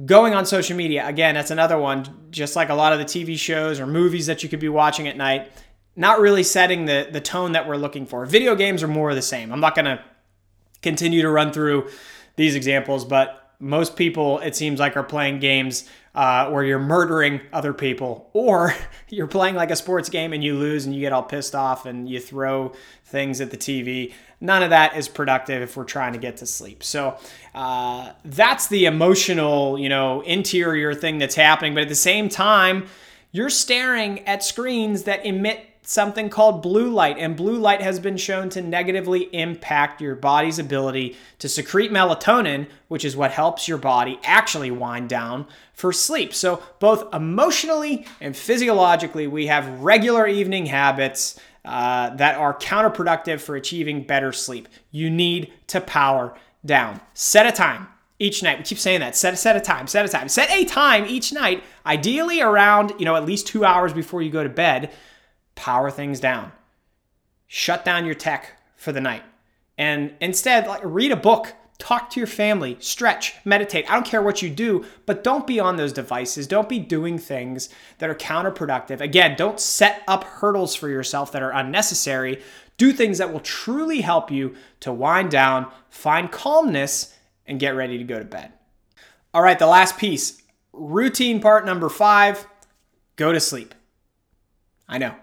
going 0.06 0.34
on 0.34 0.46
social 0.46 0.76
media, 0.76 1.06
again, 1.06 1.34
that's 1.34 1.50
another 1.50 1.78
one, 1.78 2.28
just 2.30 2.56
like 2.56 2.70
a 2.70 2.74
lot 2.74 2.92
of 2.92 2.98
the 2.98 3.04
TV 3.04 3.38
shows 3.38 3.78
or 3.78 3.86
movies 3.86 4.26
that 4.26 4.42
you 4.42 4.48
could 4.48 4.60
be 4.60 4.68
watching 4.68 5.06
at 5.06 5.16
night, 5.16 5.52
not 5.96 6.20
really 6.20 6.42
setting 6.42 6.86
the, 6.86 7.08
the 7.10 7.20
tone 7.20 7.52
that 7.52 7.68
we're 7.68 7.76
looking 7.76 8.06
for. 8.06 8.24
Video 8.24 8.54
games 8.54 8.82
are 8.82 8.88
more 8.88 9.10
of 9.10 9.16
the 9.16 9.22
same. 9.22 9.52
I'm 9.52 9.60
not 9.60 9.74
going 9.74 9.84
to 9.84 10.02
continue 10.80 11.22
to 11.22 11.28
run 11.28 11.52
through 11.52 11.88
these 12.36 12.54
examples, 12.54 13.04
but 13.04 13.54
most 13.60 13.94
people, 13.94 14.38
it 14.38 14.56
seems 14.56 14.80
like, 14.80 14.96
are 14.96 15.02
playing 15.02 15.40
games 15.40 15.88
uh, 16.14 16.50
where 16.50 16.62
you're 16.62 16.78
murdering 16.78 17.40
other 17.52 17.72
people, 17.72 18.28
or 18.32 18.74
you're 19.08 19.26
playing 19.26 19.54
like 19.54 19.70
a 19.70 19.76
sports 19.76 20.08
game 20.08 20.32
and 20.32 20.44
you 20.44 20.56
lose 20.56 20.84
and 20.84 20.94
you 20.94 21.00
get 21.00 21.12
all 21.12 21.22
pissed 21.22 21.54
off 21.54 21.86
and 21.86 22.08
you 22.08 22.20
throw 22.20 22.72
things 23.04 23.40
at 23.40 23.50
the 23.50 23.56
TV. 23.56 24.12
None 24.40 24.62
of 24.62 24.70
that 24.70 24.96
is 24.96 25.08
productive 25.08 25.62
if 25.62 25.76
we're 25.76 25.84
trying 25.84 26.12
to 26.12 26.18
get 26.18 26.38
to 26.38 26.46
sleep. 26.46 26.82
So 26.82 27.16
uh, 27.54 28.12
that's 28.24 28.66
the 28.68 28.86
emotional, 28.86 29.78
you 29.78 29.88
know, 29.88 30.20
interior 30.22 30.94
thing 30.94 31.18
that's 31.18 31.36
happening. 31.36 31.74
But 31.74 31.84
at 31.84 31.88
the 31.88 31.94
same 31.94 32.28
time, 32.28 32.86
you're 33.30 33.50
staring 33.50 34.26
at 34.26 34.42
screens 34.44 35.04
that 35.04 35.24
emit 35.24 35.66
something 35.92 36.30
called 36.30 36.62
blue 36.62 36.90
light, 36.90 37.18
and 37.18 37.36
blue 37.36 37.58
light 37.58 37.82
has 37.82 38.00
been 38.00 38.16
shown 38.16 38.48
to 38.48 38.62
negatively 38.62 39.28
impact 39.34 40.00
your 40.00 40.14
body's 40.14 40.58
ability 40.58 41.16
to 41.38 41.48
secrete 41.48 41.92
melatonin, 41.92 42.66
which 42.88 43.04
is 43.04 43.14
what 43.14 43.30
helps 43.30 43.68
your 43.68 43.76
body 43.76 44.18
actually 44.24 44.70
wind 44.70 45.08
down 45.08 45.46
for 45.74 45.92
sleep. 45.92 46.32
So, 46.32 46.62
both 46.78 47.12
emotionally 47.14 48.06
and 48.20 48.34
physiologically, 48.34 49.26
we 49.26 49.46
have 49.48 49.80
regular 49.80 50.26
evening 50.26 50.66
habits. 50.66 51.38
Uh, 51.64 52.12
that 52.16 52.36
are 52.36 52.58
counterproductive 52.58 53.40
for 53.40 53.54
achieving 53.54 54.02
better 54.02 54.32
sleep. 54.32 54.66
You 54.90 55.08
need 55.08 55.52
to 55.68 55.80
power 55.80 56.36
down. 56.66 57.00
Set 57.14 57.46
a 57.46 57.52
time 57.52 57.86
each 58.18 58.42
night. 58.42 58.58
We 58.58 58.64
keep 58.64 58.80
saying 58.80 58.98
that. 58.98 59.14
Set 59.14 59.34
a 59.34 59.36
set 59.36 59.54
a 59.54 59.60
time. 59.60 59.86
Set 59.86 60.04
a 60.04 60.08
time. 60.08 60.28
Set 60.28 60.50
a 60.50 60.64
time 60.64 61.06
each 61.06 61.32
night, 61.32 61.62
ideally 61.86 62.40
around, 62.40 62.94
you 62.98 63.04
know, 63.04 63.14
at 63.14 63.24
least 63.24 63.46
2 63.46 63.64
hours 63.64 63.92
before 63.92 64.22
you 64.22 64.30
go 64.30 64.42
to 64.42 64.48
bed 64.48 64.90
power 65.62 65.92
things 65.92 66.18
down. 66.18 66.50
Shut 67.46 67.84
down 67.84 68.04
your 68.04 68.16
tech 68.16 68.60
for 68.74 68.90
the 68.90 69.00
night. 69.00 69.22
And 69.78 70.12
instead, 70.20 70.66
like 70.66 70.80
read 70.82 71.12
a 71.12 71.16
book, 71.16 71.54
talk 71.78 72.10
to 72.10 72.18
your 72.18 72.26
family, 72.26 72.76
stretch, 72.80 73.36
meditate. 73.44 73.88
I 73.88 73.94
don't 73.94 74.04
care 74.04 74.22
what 74.22 74.42
you 74.42 74.50
do, 74.50 74.84
but 75.06 75.22
don't 75.22 75.46
be 75.46 75.60
on 75.60 75.76
those 75.76 75.92
devices. 75.92 76.48
Don't 76.48 76.68
be 76.68 76.80
doing 76.80 77.16
things 77.16 77.68
that 77.98 78.10
are 78.10 78.14
counterproductive. 78.16 79.00
Again, 79.00 79.36
don't 79.36 79.60
set 79.60 80.02
up 80.08 80.24
hurdles 80.24 80.74
for 80.74 80.88
yourself 80.88 81.30
that 81.30 81.44
are 81.44 81.52
unnecessary. 81.52 82.42
Do 82.76 82.92
things 82.92 83.18
that 83.18 83.32
will 83.32 83.38
truly 83.38 84.00
help 84.00 84.32
you 84.32 84.56
to 84.80 84.92
wind 84.92 85.30
down, 85.30 85.70
find 85.88 86.32
calmness, 86.32 87.16
and 87.46 87.60
get 87.60 87.76
ready 87.76 87.98
to 87.98 88.04
go 88.04 88.18
to 88.18 88.24
bed. 88.24 88.52
All 89.32 89.42
right, 89.42 89.60
the 89.60 89.68
last 89.68 89.96
piece 89.96 90.42
routine 90.72 91.40
part 91.40 91.64
number 91.64 91.88
five 91.88 92.48
go 93.14 93.32
to 93.32 93.38
sleep. 93.38 93.76
I 94.88 94.98
know, 94.98 95.14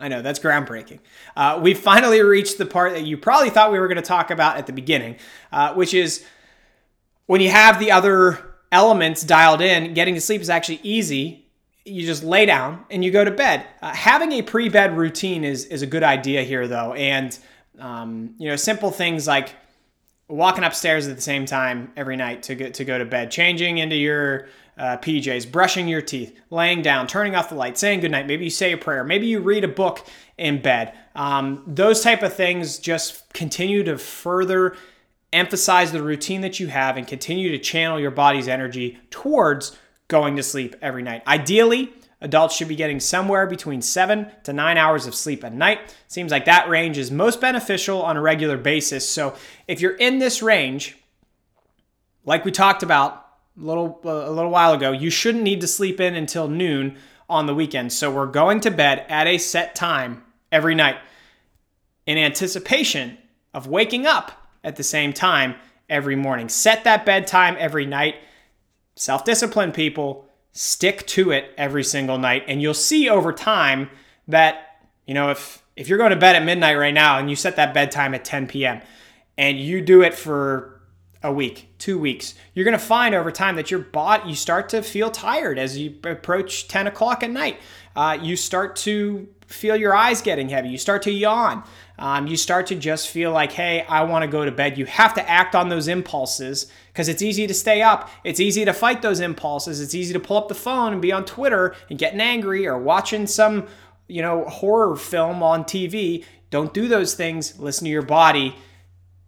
I 0.00 0.08
know, 0.08 0.22
that's 0.22 0.38
groundbreaking. 0.38 0.98
Uh, 1.36 1.60
we 1.62 1.74
finally 1.74 2.22
reached 2.22 2.58
the 2.58 2.66
part 2.66 2.94
that 2.94 3.04
you 3.04 3.18
probably 3.18 3.50
thought 3.50 3.70
we 3.70 3.78
were 3.78 3.86
going 3.86 3.96
to 3.96 4.02
talk 4.02 4.30
about 4.30 4.56
at 4.56 4.66
the 4.66 4.72
beginning, 4.72 5.16
uh, 5.52 5.74
which 5.74 5.92
is 5.92 6.24
when 7.26 7.40
you 7.40 7.50
have 7.50 7.78
the 7.78 7.92
other 7.92 8.54
elements 8.72 9.22
dialed 9.22 9.60
in, 9.60 9.94
getting 9.94 10.14
to 10.14 10.20
sleep 10.20 10.40
is 10.40 10.50
actually 10.50 10.80
easy. 10.82 11.46
You 11.84 12.06
just 12.06 12.24
lay 12.24 12.46
down 12.46 12.84
and 12.90 13.04
you 13.04 13.10
go 13.10 13.24
to 13.24 13.30
bed. 13.30 13.66
Uh, 13.82 13.94
having 13.94 14.32
a 14.32 14.42
pre 14.42 14.68
bed 14.68 14.96
routine 14.96 15.44
is, 15.44 15.66
is 15.66 15.82
a 15.82 15.86
good 15.86 16.02
idea 16.02 16.42
here, 16.42 16.66
though. 16.66 16.94
And, 16.94 17.38
um, 17.78 18.34
you 18.38 18.48
know, 18.48 18.56
simple 18.56 18.90
things 18.90 19.26
like 19.26 19.54
walking 20.30 20.64
upstairs 20.64 21.08
at 21.08 21.16
the 21.16 21.22
same 21.22 21.44
time 21.44 21.92
every 21.96 22.16
night 22.16 22.44
to 22.44 22.54
get 22.54 22.74
to 22.74 22.84
go 22.84 22.98
to 22.98 23.04
bed, 23.04 23.30
changing 23.30 23.78
into 23.78 23.96
your 23.96 24.48
uh, 24.78 24.96
PJs, 24.96 25.50
brushing 25.50 25.88
your 25.88 26.00
teeth, 26.00 26.38
laying 26.48 26.80
down, 26.80 27.06
turning 27.06 27.34
off 27.34 27.50
the 27.50 27.54
light, 27.54 27.76
saying 27.76 28.00
goodnight. 28.00 28.26
Maybe 28.26 28.44
you 28.44 28.50
say 28.50 28.72
a 28.72 28.78
prayer. 28.78 29.04
Maybe 29.04 29.26
you 29.26 29.40
read 29.40 29.64
a 29.64 29.68
book 29.68 30.06
in 30.38 30.62
bed. 30.62 30.94
Um, 31.14 31.62
those 31.66 32.00
type 32.00 32.22
of 32.22 32.32
things 32.32 32.78
just 32.78 33.30
continue 33.34 33.82
to 33.84 33.98
further 33.98 34.76
emphasize 35.32 35.92
the 35.92 36.02
routine 36.02 36.40
that 36.40 36.58
you 36.58 36.68
have 36.68 36.96
and 36.96 37.06
continue 37.06 37.50
to 37.50 37.58
channel 37.58 38.00
your 38.00 38.10
body's 38.10 38.48
energy 38.48 38.98
towards 39.10 39.76
going 40.08 40.36
to 40.36 40.42
sleep 40.42 40.74
every 40.80 41.02
night. 41.02 41.22
Ideally, 41.26 41.92
adults 42.20 42.56
should 42.56 42.68
be 42.68 42.76
getting 42.76 43.00
somewhere 43.00 43.46
between 43.46 43.82
seven 43.82 44.30
to 44.44 44.52
nine 44.52 44.76
hours 44.76 45.06
of 45.06 45.14
sleep 45.14 45.42
a 45.42 45.50
night. 45.50 45.94
Seems 46.08 46.30
like 46.30 46.44
that 46.44 46.68
range 46.68 46.98
is 46.98 47.10
most 47.10 47.40
beneficial 47.40 48.02
on 48.02 48.16
a 48.16 48.20
regular 48.20 48.56
basis. 48.56 49.08
So 49.08 49.34
if 49.66 49.80
you're 49.80 49.96
in 49.96 50.18
this 50.18 50.42
range, 50.42 50.96
like 52.24 52.44
we 52.44 52.52
talked 52.52 52.82
about 52.82 53.26
a 53.58 53.64
little 53.64 54.00
uh, 54.04 54.28
a 54.28 54.32
little 54.32 54.50
while 54.50 54.72
ago, 54.72 54.92
you 54.92 55.10
shouldn't 55.10 55.44
need 55.44 55.60
to 55.62 55.66
sleep 55.66 56.00
in 56.00 56.14
until 56.14 56.48
noon 56.48 56.96
on 57.28 57.46
the 57.46 57.54
weekend. 57.54 57.92
So 57.92 58.10
we're 58.10 58.26
going 58.26 58.60
to 58.60 58.70
bed 58.70 59.06
at 59.08 59.26
a 59.26 59.38
set 59.38 59.74
time 59.74 60.24
every 60.52 60.74
night 60.74 60.96
in 62.06 62.18
anticipation 62.18 63.18
of 63.54 63.66
waking 63.66 64.06
up 64.06 64.48
at 64.64 64.76
the 64.76 64.82
same 64.82 65.12
time 65.12 65.54
every 65.88 66.16
morning. 66.16 66.48
Set 66.48 66.84
that 66.84 67.06
bedtime 67.06 67.56
every 67.58 67.86
night. 67.86 68.16
Self 68.96 69.24
discipline, 69.24 69.72
people, 69.72 70.26
stick 70.52 71.06
to 71.06 71.30
it 71.30 71.52
every 71.56 71.84
single 71.84 72.18
night. 72.18 72.44
And 72.48 72.60
you'll 72.60 72.74
see 72.74 73.08
over 73.08 73.32
time 73.32 73.90
that, 74.28 74.86
you 75.06 75.14
know, 75.14 75.30
if, 75.30 75.62
if 75.76 75.88
you're 75.88 75.98
going 75.98 76.10
to 76.10 76.16
bed 76.16 76.36
at 76.36 76.44
midnight 76.44 76.76
right 76.76 76.94
now 76.94 77.18
and 77.18 77.30
you 77.30 77.36
set 77.36 77.56
that 77.56 77.74
bedtime 77.74 78.14
at 78.14 78.24
10 78.24 78.46
p.m. 78.48 78.80
and 79.38 79.58
you 79.58 79.80
do 79.80 80.02
it 80.02 80.14
for 80.14 80.80
a 81.22 81.32
week, 81.32 81.68
two 81.78 81.98
weeks, 81.98 82.34
you're 82.54 82.64
going 82.64 82.78
to 82.78 82.84
find 82.84 83.14
over 83.14 83.30
time 83.30 83.56
that 83.56 83.70
your 83.70 83.80
body, 83.80 84.30
you 84.30 84.34
start 84.34 84.68
to 84.70 84.82
feel 84.82 85.10
tired 85.10 85.58
as 85.58 85.78
you 85.78 85.94
approach 86.04 86.68
10 86.68 86.86
o'clock 86.86 87.22
at 87.22 87.30
night. 87.30 87.58
Uh, 87.94 88.18
you 88.20 88.36
start 88.36 88.76
to 88.76 89.28
feel 89.46 89.76
your 89.76 89.94
eyes 89.94 90.22
getting 90.22 90.48
heavy. 90.48 90.68
You 90.68 90.78
start 90.78 91.02
to 91.02 91.10
yawn. 91.10 91.64
Um, 92.00 92.26
you 92.26 92.38
start 92.38 92.66
to 92.68 92.74
just 92.74 93.08
feel 93.08 93.30
like, 93.30 93.52
hey, 93.52 93.82
I 93.82 94.04
want 94.04 94.22
to 94.22 94.26
go 94.26 94.46
to 94.46 94.50
bed. 94.50 94.78
You 94.78 94.86
have 94.86 95.12
to 95.14 95.30
act 95.30 95.54
on 95.54 95.68
those 95.68 95.86
impulses 95.86 96.72
because 96.88 97.08
it's 97.08 97.20
easy 97.20 97.46
to 97.46 97.52
stay 97.52 97.82
up. 97.82 98.08
It's 98.24 98.40
easy 98.40 98.64
to 98.64 98.72
fight 98.72 99.02
those 99.02 99.20
impulses. 99.20 99.82
It's 99.82 99.94
easy 99.94 100.14
to 100.14 100.20
pull 100.20 100.38
up 100.38 100.48
the 100.48 100.54
phone 100.54 100.94
and 100.94 101.02
be 101.02 101.12
on 101.12 101.26
Twitter 101.26 101.76
and 101.90 101.98
getting 101.98 102.20
angry 102.20 102.66
or 102.66 102.78
watching 102.78 103.26
some, 103.26 103.66
you 104.08 104.22
know, 104.22 104.44
horror 104.46 104.96
film 104.96 105.42
on 105.42 105.64
TV. 105.64 106.24
Don't 106.48 106.72
do 106.72 106.88
those 106.88 107.12
things. 107.12 107.60
Listen 107.60 107.84
to 107.84 107.90
your 107.90 108.00
body. 108.00 108.56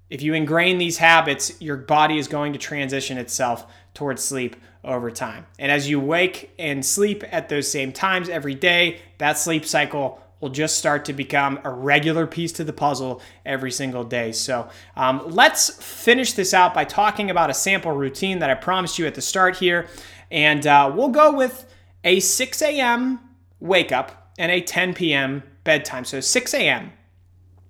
If 0.09 0.23
you 0.23 0.33
ingrain 0.33 0.79
these 0.79 0.97
habits, 0.97 1.61
your 1.61 1.77
body 1.77 2.17
is 2.17 2.27
going 2.27 2.55
to 2.55 2.59
transition 2.59 3.19
itself 3.19 3.67
towards 3.93 4.25
sleep 4.25 4.57
over 4.83 5.11
time. 5.11 5.45
And 5.59 5.71
as 5.71 5.91
you 5.91 6.01
wake 6.01 6.51
and 6.59 6.85
sleep 6.85 7.23
at 7.31 7.51
those 7.51 7.71
same 7.71 7.93
times 7.93 8.31
every 8.31 8.55
day, 8.55 9.01
that 9.19 9.37
sleep 9.37 9.67
cycle 9.67 10.23
will 10.43 10.51
just 10.51 10.77
start 10.77 11.05
to 11.07 11.13
become 11.13 11.61
a 11.63 11.71
regular 11.71 12.27
piece 12.27 12.51
to 12.53 12.65
the 12.65 12.73
puzzle 12.73 13.23
every 13.47 13.71
single 13.71 14.03
day. 14.03 14.33
So 14.33 14.69
um, 14.97 15.23
let's 15.29 15.71
finish 15.83 16.33
this 16.33 16.53
out 16.53 16.75
by 16.75 16.85
talking 16.85 17.31
about 17.31 17.49
a 17.49 17.55
sample 17.55 17.93
routine 17.93 18.41
that 18.41 18.51
I 18.51 18.55
promised 18.55 18.99
you 18.99 19.07
at 19.07 19.15
the 19.15 19.23
start 19.23 19.57
here. 19.57 19.87
And 20.31 20.67
uh, 20.67 20.93
we'll 20.95 21.11
go 21.11 21.33
with 21.33 21.73
a 22.03 22.19
6 22.19 22.61
a.m. 22.61 23.21
wake 23.61 23.93
up 23.93 24.33
and 24.37 24.51
a 24.51 24.61
10 24.61 24.95
p.m. 24.95 25.45
bedtime. 25.63 26.05
So 26.05 26.21
6 26.21 26.55
a.m., 26.55 26.93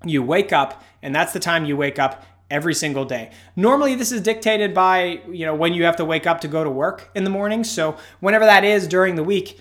you 0.04 0.22
wake 0.22 0.52
up, 0.52 0.82
and 1.02 1.14
that's 1.14 1.32
the 1.32 1.40
time 1.40 1.66
you 1.66 1.76
wake 1.76 1.98
up 1.98 2.24
every 2.50 2.74
single 2.74 3.04
day. 3.04 3.30
Normally 3.54 3.94
this 3.94 4.12
is 4.12 4.20
dictated 4.22 4.72
by, 4.72 5.20
you 5.30 5.44
know, 5.44 5.54
when 5.54 5.74
you 5.74 5.84
have 5.84 5.96
to 5.96 6.04
wake 6.04 6.26
up 6.26 6.40
to 6.40 6.48
go 6.48 6.64
to 6.64 6.70
work 6.70 7.10
in 7.14 7.24
the 7.24 7.30
morning. 7.30 7.64
So 7.64 7.96
whenever 8.20 8.46
that 8.46 8.64
is 8.64 8.88
during 8.88 9.14
the 9.14 9.24
week, 9.24 9.60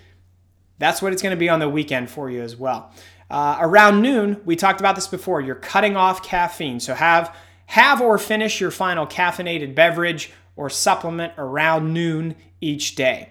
that's 0.82 1.02
what 1.02 1.14
it's 1.14 1.22
going 1.22 1.36
to 1.36 1.40
be 1.40 1.50
on 1.50 1.60
the 1.60 1.70
weekend 1.70 2.10
for 2.10 2.30
you 2.30 2.42
as 2.42 2.56
well. 2.56 2.92
Uh, 3.30 3.58
around 3.62 4.02
noon, 4.02 4.42
we 4.44 4.56
talked 4.56 4.82
about 4.82 4.96
this 4.96 5.08
before. 5.08 5.40
You're 5.40 5.56
cutting 5.56 5.96
off 5.96 6.22
caffeine, 6.22 6.80
so 6.80 6.94
have 6.94 7.34
have 7.68 8.02
or 8.02 8.18
finish 8.18 8.60
your 8.60 8.72
final 8.72 9.08
caffeinated 9.08 9.74
beverage 9.74 10.32
or 10.58 10.70
supplement 10.70 11.34
around 11.38 11.94
noon 11.94 12.36
each 12.60 12.96
day. 12.96 13.30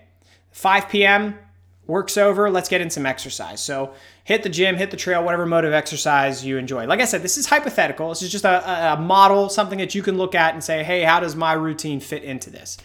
5 0.53 0.89
p.m. 0.89 1.39
works 1.87 2.17
over. 2.17 2.51
Let's 2.51 2.69
get 2.71 2.81
in 2.81 2.89
some 2.89 3.05
exercise. 3.05 3.61
So 3.61 3.93
hit 4.25 4.43
the 4.43 4.49
gym, 4.49 4.77
hit 4.77 4.91
the 4.91 4.97
trail, 4.97 5.23
whatever 5.23 5.45
mode 5.45 5.67
of 5.67 5.75
exercise 5.75 6.45
you 6.45 6.57
enjoy. 6.57 6.87
Like 6.87 7.01
I 7.01 7.05
said, 7.05 7.23
this 7.23 7.37
is 7.37 7.47
hypothetical. 7.47 8.09
This 8.09 8.23
is 8.23 8.33
just 8.33 8.47
a, 8.47 8.95
a 8.95 8.97
model, 8.97 9.51
something 9.51 9.79
that 9.79 9.95
you 9.95 10.03
can 10.03 10.17
look 10.17 10.35
at 10.35 10.55
and 10.55 10.65
say, 10.65 10.83
hey, 10.83 11.03
how 11.03 11.21
does 11.21 11.37
my 11.37 11.53
routine 11.53 12.01
fit 12.01 12.25
into 12.25 12.49
this? 12.49 12.79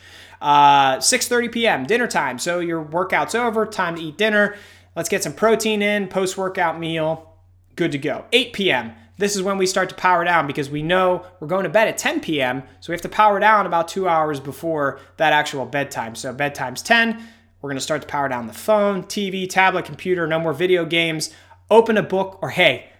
Uh, 0.45 0.97
6:30 0.97 1.51
p.m. 1.51 1.85
dinner 1.87 2.05
time. 2.05 2.37
So 2.37 2.59
your 2.59 2.79
workout's 2.79 3.33
over, 3.33 3.65
time 3.65 3.95
to 3.95 4.01
eat 4.03 4.15
dinner. 4.15 4.55
Let's 4.95 5.09
get 5.09 5.23
some 5.23 5.33
protein 5.33 5.81
in, 5.81 6.07
post-workout 6.07 6.79
meal, 6.79 7.33
good 7.75 7.91
to 7.93 7.97
go. 7.97 8.25
8 8.31 8.53
p.m. 8.53 8.91
This 9.17 9.35
is 9.35 9.41
when 9.41 9.57
we 9.57 9.65
start 9.65 9.89
to 9.89 9.95
power 9.95 10.23
down 10.23 10.45
because 10.45 10.69
we 10.69 10.83
know 10.83 11.25
we're 11.39 11.47
going 11.47 11.63
to 11.63 11.69
bed 11.69 11.87
at 11.87 11.97
10 11.97 12.19
p.m. 12.19 12.61
So 12.79 12.91
we 12.91 12.93
have 12.93 13.01
to 13.01 13.09
power 13.09 13.39
down 13.39 13.65
about 13.65 13.87
two 13.87 14.07
hours 14.07 14.39
before 14.39 14.99
that 15.17 15.33
actual 15.33 15.65
bedtime. 15.65 16.13
So 16.13 16.31
bedtime's 16.31 16.83
10. 16.83 17.27
We're 17.59 17.69
going 17.69 17.77
to 17.77 17.81
start 17.81 18.03
to 18.03 18.07
power 18.07 18.29
down 18.29 18.45
the 18.45 18.53
phone, 18.53 19.01
TV, 19.05 19.49
tablet, 19.49 19.85
computer, 19.85 20.27
no 20.27 20.37
more 20.37 20.53
video 20.53 20.85
games. 20.85 21.31
Open 21.71 21.97
a 21.97 22.03
book, 22.03 22.37
or 22.43 22.51
hey, 22.51 22.91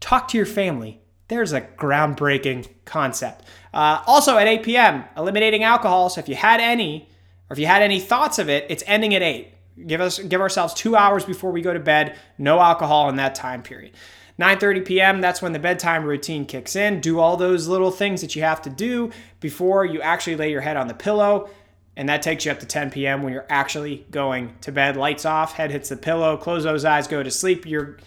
talk 0.00 0.28
to 0.28 0.38
your 0.38 0.46
family. 0.46 0.99
There's 1.30 1.52
a 1.52 1.60
groundbreaking 1.60 2.66
concept. 2.84 3.44
Uh, 3.72 4.02
also 4.04 4.36
at 4.36 4.48
8 4.48 4.64
p.m., 4.64 5.04
eliminating 5.16 5.62
alcohol. 5.62 6.10
So 6.10 6.18
if 6.18 6.28
you 6.28 6.34
had 6.34 6.60
any, 6.60 7.08
or 7.48 7.54
if 7.54 7.58
you 7.60 7.66
had 7.66 7.82
any 7.82 8.00
thoughts 8.00 8.40
of 8.40 8.48
it, 8.48 8.66
it's 8.68 8.82
ending 8.84 9.14
at 9.14 9.22
8. 9.22 9.86
Give 9.86 10.00
us 10.00 10.18
give 10.18 10.40
ourselves 10.40 10.74
two 10.74 10.96
hours 10.96 11.24
before 11.24 11.52
we 11.52 11.62
go 11.62 11.72
to 11.72 11.78
bed. 11.78 12.18
No 12.36 12.58
alcohol 12.58 13.08
in 13.08 13.16
that 13.16 13.36
time 13.36 13.62
period. 13.62 13.92
9:30 14.40 14.84
p.m. 14.84 15.20
That's 15.20 15.40
when 15.40 15.52
the 15.52 15.60
bedtime 15.60 16.04
routine 16.04 16.46
kicks 16.46 16.74
in. 16.74 17.00
Do 17.00 17.20
all 17.20 17.36
those 17.36 17.68
little 17.68 17.92
things 17.92 18.22
that 18.22 18.34
you 18.34 18.42
have 18.42 18.60
to 18.62 18.70
do 18.70 19.12
before 19.38 19.84
you 19.84 20.02
actually 20.02 20.34
lay 20.34 20.50
your 20.50 20.60
head 20.60 20.76
on 20.76 20.88
the 20.88 20.94
pillow. 20.94 21.48
And 21.96 22.08
that 22.08 22.22
takes 22.22 22.44
you 22.44 22.50
up 22.50 22.58
to 22.58 22.66
10 22.66 22.90
p.m. 22.90 23.22
when 23.22 23.32
you're 23.32 23.46
actually 23.48 24.04
going 24.10 24.56
to 24.62 24.72
bed. 24.72 24.96
Lights 24.96 25.24
off, 25.24 25.54
head 25.54 25.70
hits 25.70 25.90
the 25.90 25.96
pillow, 25.96 26.36
close 26.36 26.64
those 26.64 26.84
eyes, 26.84 27.06
go 27.06 27.22
to 27.22 27.30
sleep. 27.30 27.66
You're 27.66 27.98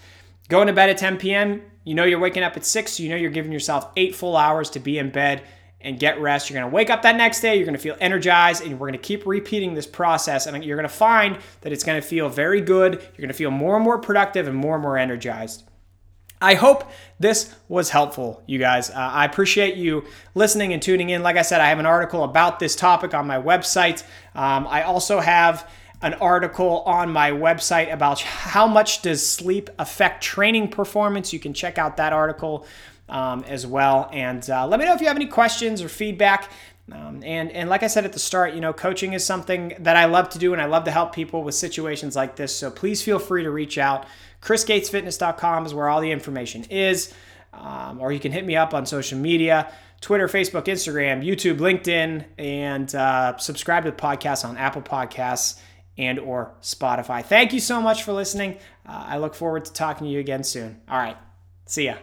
going 0.49 0.67
to 0.67 0.73
bed 0.73 0.89
at 0.89 0.97
10 0.97 1.17
p.m. 1.17 1.61
You 1.83 1.95
know 1.95 2.03
you're 2.03 2.19
waking 2.19 2.43
up 2.43 2.55
at 2.55 2.65
6, 2.65 2.91
so 2.93 3.03
you 3.03 3.09
know 3.09 3.15
you're 3.15 3.31
giving 3.31 3.51
yourself 3.51 3.91
eight 3.95 4.15
full 4.15 4.37
hours 4.37 4.69
to 4.71 4.79
be 4.79 4.97
in 4.97 5.09
bed 5.09 5.43
and 5.81 5.99
get 5.99 6.19
rest. 6.19 6.49
You're 6.49 6.59
going 6.59 6.71
to 6.71 6.73
wake 6.73 6.89
up 6.89 7.01
that 7.01 7.15
next 7.15 7.41
day, 7.41 7.55
you're 7.55 7.65
going 7.65 7.75
to 7.75 7.81
feel 7.81 7.97
energized, 7.99 8.63
and 8.63 8.79
we're 8.79 8.87
going 8.87 8.99
to 8.99 9.05
keep 9.05 9.25
repeating 9.25 9.73
this 9.73 9.85
process. 9.85 10.47
And 10.47 10.63
you're 10.63 10.77
going 10.77 10.87
to 10.87 10.93
find 10.93 11.37
that 11.61 11.73
it's 11.73 11.83
going 11.83 12.01
to 12.01 12.07
feel 12.07 12.29
very 12.29 12.61
good. 12.61 12.93
You're 12.93 13.17
going 13.17 13.27
to 13.27 13.33
feel 13.33 13.51
more 13.51 13.75
and 13.75 13.83
more 13.83 13.99
productive 13.99 14.47
and 14.47 14.55
more 14.55 14.75
and 14.75 14.81
more 14.81 14.97
energized. 14.97 15.63
I 16.41 16.55
hope 16.55 16.91
this 17.19 17.55
was 17.69 17.89
helpful, 17.89 18.43
you 18.47 18.59
guys. 18.59 18.89
Uh, 18.89 18.95
I 18.95 19.23
appreciate 19.23 19.75
you 19.75 20.03
listening 20.35 20.73
and 20.73 20.81
tuning 20.81 21.09
in. 21.09 21.23
Like 21.23 21.37
I 21.37 21.41
said, 21.41 21.61
I 21.61 21.69
have 21.69 21.79
an 21.79 21.85
article 21.85 22.25
about 22.25 22.59
this 22.59 22.75
topic 22.75 23.13
on 23.13 23.25
my 23.25 23.37
website. 23.41 24.03
Um, 24.35 24.67
I 24.67 24.83
also 24.83 25.21
have 25.21 25.69
an 26.03 26.13
article 26.15 26.81
on 26.81 27.09
my 27.11 27.31
website 27.31 27.91
about 27.91 28.19
how 28.21 28.67
much 28.67 29.01
does 29.01 29.25
sleep 29.25 29.69
affect 29.79 30.21
training 30.21 30.67
performance. 30.67 31.31
You 31.31 31.39
can 31.39 31.53
check 31.53 31.77
out 31.77 31.95
that 31.97 32.11
article 32.11 32.67
um, 33.07 33.45
as 33.47 33.65
well. 33.65 34.09
And 34.11 34.47
uh, 34.49 34.67
let 34.67 34.79
me 34.79 34.85
know 34.85 34.93
if 34.93 34.99
you 34.99 35.07
have 35.07 35.15
any 35.15 35.27
questions 35.27 35.81
or 35.81 35.87
feedback. 35.87 36.51
Um, 36.91 37.21
and 37.23 37.49
and 37.51 37.69
like 37.69 37.81
I 37.81 37.87
said 37.87 38.03
at 38.03 38.11
the 38.11 38.19
start, 38.19 38.53
you 38.53 38.59
know, 38.59 38.73
coaching 38.73 39.13
is 39.13 39.25
something 39.25 39.75
that 39.79 39.95
I 39.95 40.03
love 40.03 40.27
to 40.31 40.39
do, 40.39 40.51
and 40.51 40.61
I 40.61 40.65
love 40.65 40.83
to 40.83 40.91
help 40.91 41.15
people 41.15 41.41
with 41.41 41.55
situations 41.55 42.13
like 42.17 42.35
this. 42.35 42.53
So 42.53 42.69
please 42.69 43.01
feel 43.01 43.19
free 43.19 43.43
to 43.43 43.51
reach 43.51 43.77
out. 43.77 44.05
ChrisGatesFitness.com 44.41 45.65
is 45.65 45.73
where 45.73 45.87
all 45.87 46.01
the 46.01 46.11
information 46.11 46.65
is, 46.65 47.13
um, 47.53 48.01
or 48.01 48.11
you 48.11 48.19
can 48.19 48.33
hit 48.33 48.45
me 48.45 48.57
up 48.57 48.73
on 48.73 48.85
social 48.85 49.17
media. 49.17 49.71
Twitter, 50.01 50.27
Facebook, 50.27 50.65
Instagram, 50.65 51.25
YouTube, 51.25 51.59
LinkedIn, 51.59 52.25
and 52.37 52.93
uh, 52.93 53.37
subscribe 53.37 53.85
to 53.85 53.91
the 53.91 53.95
podcast 53.95 54.43
on 54.43 54.57
Apple 54.57 54.81
Podcasts 54.81 55.61
and 55.97 56.19
or 56.19 56.53
Spotify. 56.61 57.23
Thank 57.23 57.53
you 57.53 57.59
so 57.59 57.81
much 57.81 58.03
for 58.03 58.13
listening. 58.13 58.57
Uh, 58.87 59.05
I 59.07 59.17
look 59.17 59.35
forward 59.35 59.65
to 59.65 59.73
talking 59.73 60.07
to 60.07 60.11
you 60.11 60.19
again 60.19 60.43
soon. 60.43 60.81
All 60.89 60.97
right. 60.97 61.17
See 61.65 61.85
ya. 61.85 61.95